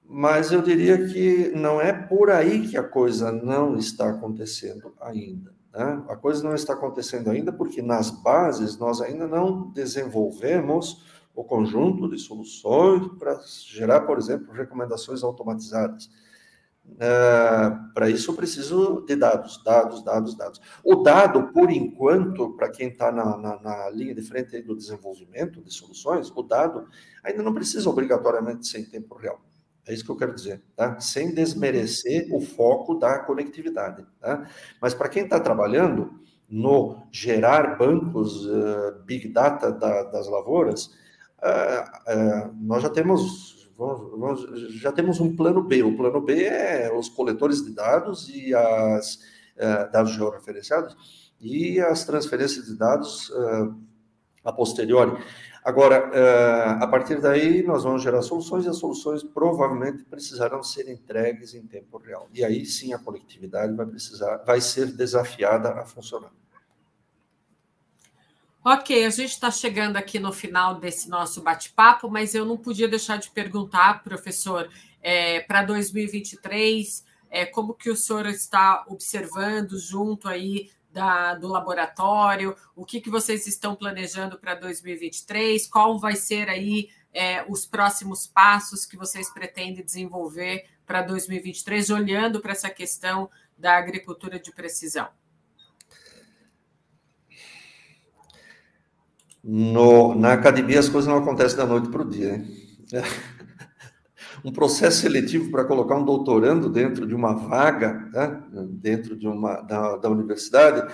[0.03, 5.55] mas eu diria que não é por aí que a coisa não está acontecendo ainda.
[5.73, 6.03] Né?
[6.09, 12.09] A coisa não está acontecendo ainda porque nas bases nós ainda não desenvolvemos o conjunto
[12.09, 16.09] de soluções para gerar, por exemplo, recomendações automatizadas.
[16.85, 20.59] Uh, para isso eu preciso de dados, dados, dados, dados.
[20.83, 25.61] O dado, por enquanto, para quem está na, na, na, linha de frente do desenvolvimento
[25.61, 26.89] de soluções, o dado
[27.23, 29.39] ainda não precisa obrigatoriamente ser em tempo real.
[29.87, 30.99] É isso que eu quero dizer, tá?
[30.99, 34.45] Sem desmerecer o foco da conectividade, tá?
[34.81, 36.19] Mas para quem está trabalhando
[36.49, 40.89] no gerar bancos uh, big data da, das lavouras,
[41.41, 45.83] é, é, nós já temos, vamos, já temos um plano B.
[45.83, 49.19] O plano B é os coletores de dados e as
[49.57, 53.31] é, dados georreferenciados e as transferências de dados
[54.43, 55.17] a posteriori.
[55.63, 61.53] Agora, a partir daí, nós vamos gerar soluções e as soluções provavelmente precisarão ser entregues
[61.53, 62.27] em tempo real.
[62.33, 66.31] E aí sim a coletividade vai precisar, vai ser desafiada a funcionar.
[68.63, 72.89] Ok, a gente está chegando aqui no final desse nosso bate-papo, mas eu não podia
[72.89, 74.69] deixar de perguntar, professor,
[75.01, 82.53] é, para 2023, é, como que o senhor está observando junto aí da, do laboratório,
[82.75, 88.27] o que, que vocês estão planejando para 2023, qual vai ser aí é, os próximos
[88.27, 95.07] passos que vocês pretendem desenvolver para 2023, olhando para essa questão da agricultura de precisão.
[99.43, 102.35] No, na academia as coisas não acontecem da noite para o dia.
[102.35, 102.47] Hein?
[104.43, 108.41] Um processo seletivo para colocar um doutorando dentro de uma vaga, né?
[108.69, 110.93] dentro de uma da, da universidade,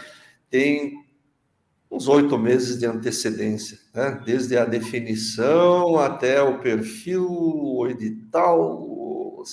[0.49, 1.05] tem
[1.89, 4.19] uns oito meses de antecedência, né?
[4.25, 9.43] desde a definição até o perfil, o edital, o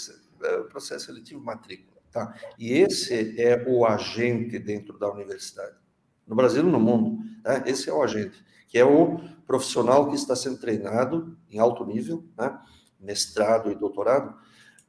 [0.70, 1.93] processo seletivo matrícula.
[2.11, 2.34] Tá?
[2.59, 5.82] E esse é o agente dentro da universidade.
[6.27, 7.62] No Brasil e no mundo, né?
[7.66, 12.25] esse é o agente, que é o profissional que está sendo treinado em alto nível,
[12.37, 12.59] né?
[13.01, 14.35] mestrado e doutorado,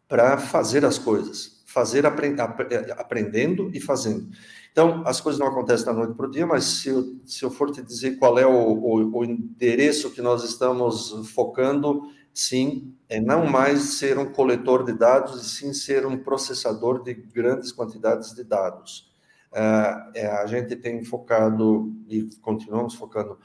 [0.07, 4.29] para fazer as coisas, fazer aprendendo e fazendo.
[4.71, 7.51] Então, as coisas não acontecem da noite para o dia, mas se eu, se eu
[7.51, 12.01] for te dizer qual é o, o, o endereço que nós estamos focando,
[12.33, 17.13] sim, é não mais ser um coletor de dados, e sim ser um processador de
[17.13, 19.12] grandes quantidades de dados.
[19.53, 23.37] Uh, é, a gente tem focado e continuamos focando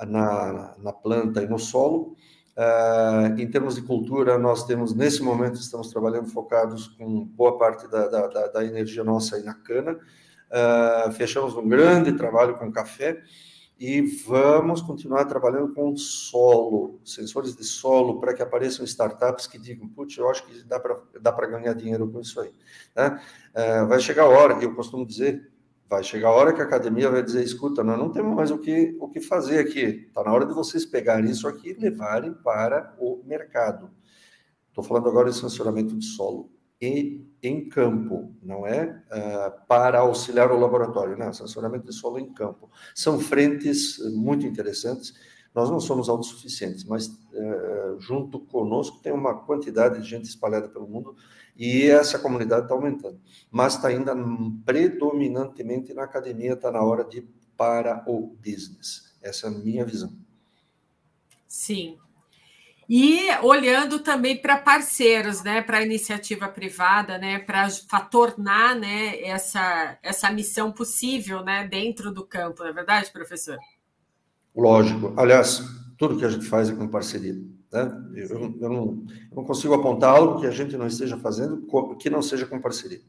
[0.00, 2.16] na, na planta e no solo.
[2.56, 7.88] Uh, em termos de cultura, nós temos, nesse momento, estamos trabalhando focados com boa parte
[7.90, 9.98] da, da, da energia nossa aí na cana,
[10.52, 13.22] Uh, fechamos um grande trabalho com café
[13.84, 19.88] e vamos continuar trabalhando com solo, sensores de solo, para que apareçam startups que digam,
[19.88, 22.52] putz, eu acho que dá para dá ganhar dinheiro com isso aí.
[22.94, 23.20] Né?
[23.50, 25.50] Uh, vai chegar a hora, eu costumo dizer,
[25.90, 28.58] vai chegar a hora que a academia vai dizer, escuta, nós não temos mais o
[28.58, 32.34] que, o que fazer aqui, está na hora de vocês pegarem isso aqui e levarem
[32.34, 33.90] para o mercado.
[34.68, 36.51] Estou falando agora de sancionamento de solo
[36.82, 42.32] em, em campo, não é uh, para auxiliar o laboratório, não, assessoramento de solo em
[42.32, 42.68] campo.
[42.94, 45.14] São frentes muito interessantes.
[45.54, 50.88] Nós não somos autossuficientes, mas uh, junto conosco tem uma quantidade de gente espalhada pelo
[50.88, 51.14] mundo
[51.56, 53.20] e essa comunidade está aumentando.
[53.50, 54.14] Mas está ainda
[54.64, 57.22] predominantemente na academia, está na hora de
[57.56, 59.16] para o business.
[59.22, 60.12] Essa é a minha visão.
[61.46, 61.98] Sim,
[62.88, 67.68] e olhando também para parceiros, né, para a iniciativa privada, né, para
[68.10, 73.58] tornar né, essa, essa missão possível né, dentro do campo, não é verdade, professor?
[74.54, 75.14] Lógico.
[75.16, 75.62] Aliás,
[75.96, 77.34] tudo que a gente faz é com parceria.
[77.72, 78.04] Né?
[78.14, 81.66] Eu, eu, não, eu não consigo apontar algo que a gente não esteja fazendo
[81.98, 83.00] que não seja com parceria.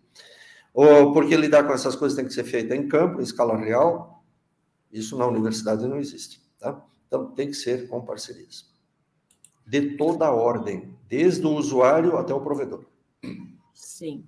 [0.74, 4.24] Ou porque lidar com essas coisas tem que ser feita em campo, em escala real,
[4.92, 6.42] isso na universidade não existe.
[6.58, 6.82] Tá?
[7.08, 8.73] Então, tem que ser com parcerias
[9.66, 12.86] de toda a ordem, desde o usuário até o provedor.
[13.74, 14.26] Sim.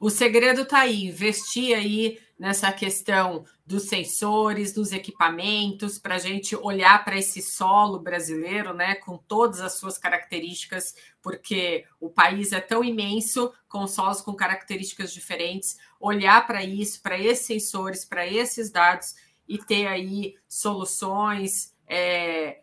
[0.00, 6.54] O segredo está aí, investir aí nessa questão dos sensores, dos equipamentos, para a gente
[6.54, 12.60] olhar para esse solo brasileiro, né, com todas as suas características, porque o país é
[12.60, 18.70] tão imenso, com solos com características diferentes, olhar para isso, para esses sensores, para esses
[18.70, 19.14] dados
[19.48, 22.60] e ter aí soluções é,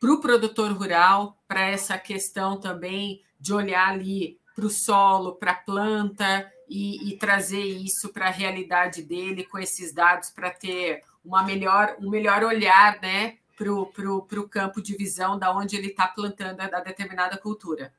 [0.00, 5.52] para o produtor rural, para essa questão também de olhar ali para o solo, para
[5.52, 11.02] a planta e, e, trazer isso para a realidade dele com esses dados para ter
[11.24, 15.76] uma melhor, um melhor olhar né, para o pro, pro campo de visão da onde
[15.76, 17.92] ele está plantando a, a determinada cultura.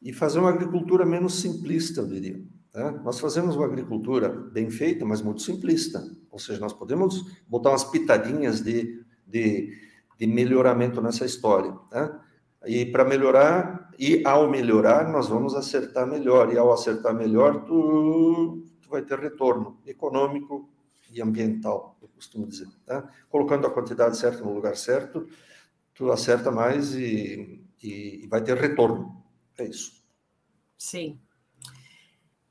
[0.00, 2.42] E fazer uma agricultura menos simplista, eu diria.
[2.72, 2.90] Tá?
[2.90, 6.08] Nós fazemos uma agricultura bem feita, mas muito simplista.
[6.30, 9.76] Ou seja, nós podemos botar umas pitadinhas de, de
[10.20, 11.72] de melhoramento nessa história.
[11.88, 12.22] Tá?
[12.66, 16.52] E para melhorar, e ao melhorar, nós vamos acertar melhor.
[16.52, 20.68] E ao acertar melhor, tu, tu vai ter retorno econômico
[21.10, 22.68] e ambiental, eu costumo dizer.
[22.84, 23.08] Tá?
[23.30, 25.26] Colocando a quantidade certa no lugar certo,
[25.94, 29.24] tu acerta mais e, e, e vai ter retorno.
[29.56, 30.04] É isso.
[30.76, 31.18] Sim.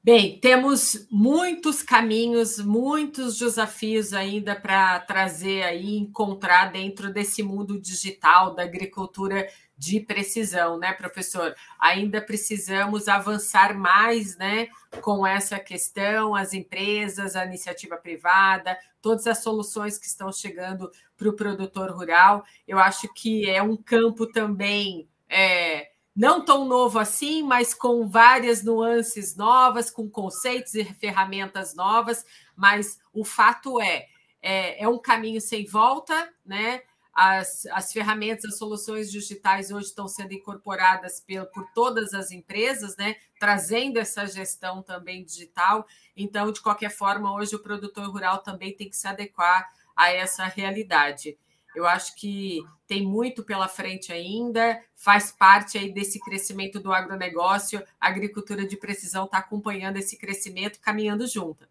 [0.01, 8.55] Bem, temos muitos caminhos, muitos desafios ainda para trazer aí, encontrar dentro desse mundo digital
[8.55, 11.53] da agricultura de precisão, né, professor?
[11.77, 14.69] Ainda precisamos avançar mais, né,
[15.01, 21.27] com essa questão, as empresas, a iniciativa privada, todas as soluções que estão chegando para
[21.29, 22.45] o produtor rural.
[22.65, 25.09] Eu acho que é um campo também.
[25.29, 32.25] É, não tão novo assim, mas com várias nuances novas, com conceitos e ferramentas novas,
[32.55, 34.07] mas o fato é,
[34.41, 36.81] é, é um caminho sem volta, né?
[37.13, 42.95] As, as ferramentas, as soluções digitais hoje estão sendo incorporadas por, por todas as empresas,
[42.95, 43.15] né?
[43.39, 45.85] Trazendo essa gestão também digital.
[46.15, 50.45] Então, de qualquer forma, hoje o produtor rural também tem que se adequar a essa
[50.45, 51.37] realidade.
[51.75, 57.83] Eu acho que tem muito pela frente ainda, faz parte aí desse crescimento do agronegócio.
[58.01, 61.67] A agricultura de precisão está acompanhando esse crescimento, caminhando junto.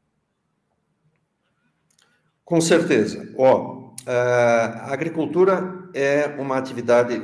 [2.44, 3.28] Com certeza.
[3.36, 7.20] Ó, é, a agricultura é uma atividade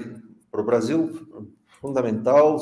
[0.50, 1.48] para o Brasil
[1.80, 2.58] fundamental.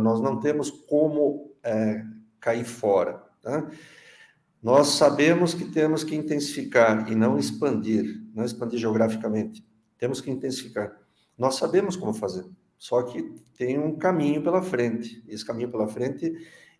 [0.00, 2.04] Nós não temos como é,
[2.38, 3.22] cair fora.
[3.42, 3.68] Tá?
[4.62, 9.64] Nós sabemos que temos que intensificar e não expandir, não expandir geograficamente.
[9.98, 10.98] Temos que intensificar.
[11.36, 12.44] Nós sabemos como fazer,
[12.76, 13.22] só que
[13.56, 15.24] tem um caminho pela frente.
[15.26, 16.32] Esse caminho pela frente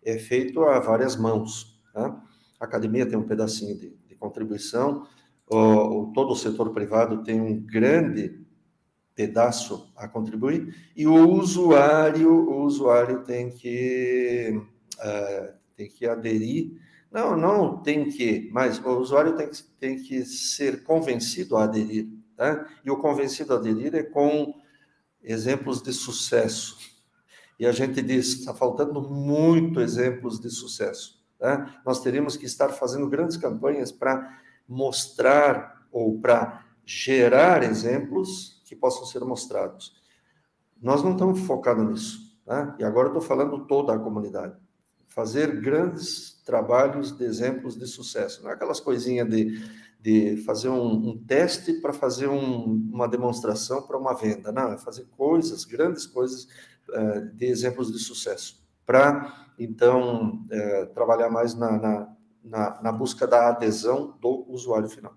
[0.03, 1.81] é feito a várias mãos.
[1.93, 2.23] Tá?
[2.59, 5.07] A academia tem um pedacinho de, de contribuição,
[5.47, 8.39] o, todo o setor privado tem um grande
[9.13, 14.61] pedaço a contribuir e o usuário, o usuário tem que
[14.97, 16.79] uh, tem que aderir.
[17.11, 22.07] Não, não tem que, mas o usuário tem que, tem que ser convencido a aderir.
[22.37, 22.65] Tá?
[22.85, 24.55] E o convencido a aderir é com
[25.21, 26.77] exemplos de sucesso.
[27.59, 31.21] E a gente diz, está faltando muito exemplos de sucesso.
[31.37, 31.81] Tá?
[31.85, 39.05] Nós teríamos que estar fazendo grandes campanhas para mostrar ou para gerar exemplos que possam
[39.05, 40.01] ser mostrados.
[40.81, 42.39] Nós não estamos focados nisso.
[42.45, 42.75] Tá?
[42.79, 44.55] E agora estou falando toda a comunidade.
[45.13, 48.41] Fazer grandes trabalhos de exemplos de sucesso.
[48.41, 49.61] Não é aquelas coisinhas de,
[49.99, 54.51] de fazer um, um teste para fazer um, uma demonstração para uma venda.
[54.51, 56.47] Não, é fazer coisas, grandes coisas
[56.89, 58.65] uh, de exemplos de sucesso.
[58.85, 65.13] Para, então, uh, trabalhar mais na, na, na, na busca da adesão do usuário final.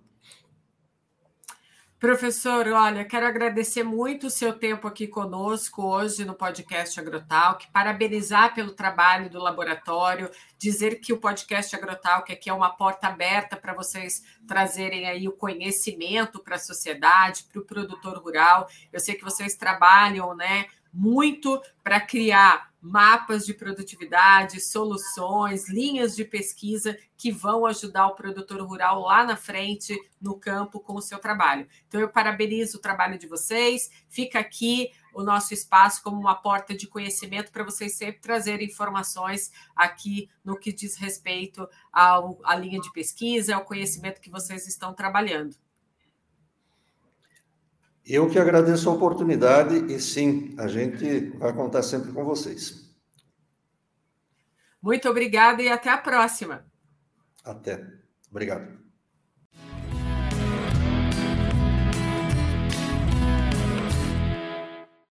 [2.05, 8.55] Professor, olha, quero agradecer muito o seu tempo aqui conosco hoje no podcast Agrotalk, parabenizar
[8.55, 13.73] pelo trabalho do laboratório, dizer que o podcast Agrotalk aqui é uma porta aberta para
[13.73, 18.69] vocês trazerem aí o conhecimento para a sociedade, para o produtor rural.
[18.93, 26.23] Eu sei que vocês trabalham, né, muito para criar mapas de produtividade, soluções, linhas de
[26.23, 31.19] pesquisa que vão ajudar o produtor rural lá na frente, no campo, com o seu
[31.19, 31.67] trabalho.
[31.89, 33.91] Então, eu parabenizo o trabalho de vocês.
[34.07, 39.51] Fica aqui o nosso espaço como uma porta de conhecimento para vocês sempre trazerem informações
[39.75, 44.93] aqui no que diz respeito ao, à linha de pesquisa, ao conhecimento que vocês estão
[44.93, 45.57] trabalhando.
[48.07, 52.85] Eu que agradeço a oportunidade e sim, a gente vai contar sempre com vocês.
[54.83, 56.67] Muito obrigada e até a próxima.
[57.43, 57.83] Até.
[58.31, 58.84] Obrigado.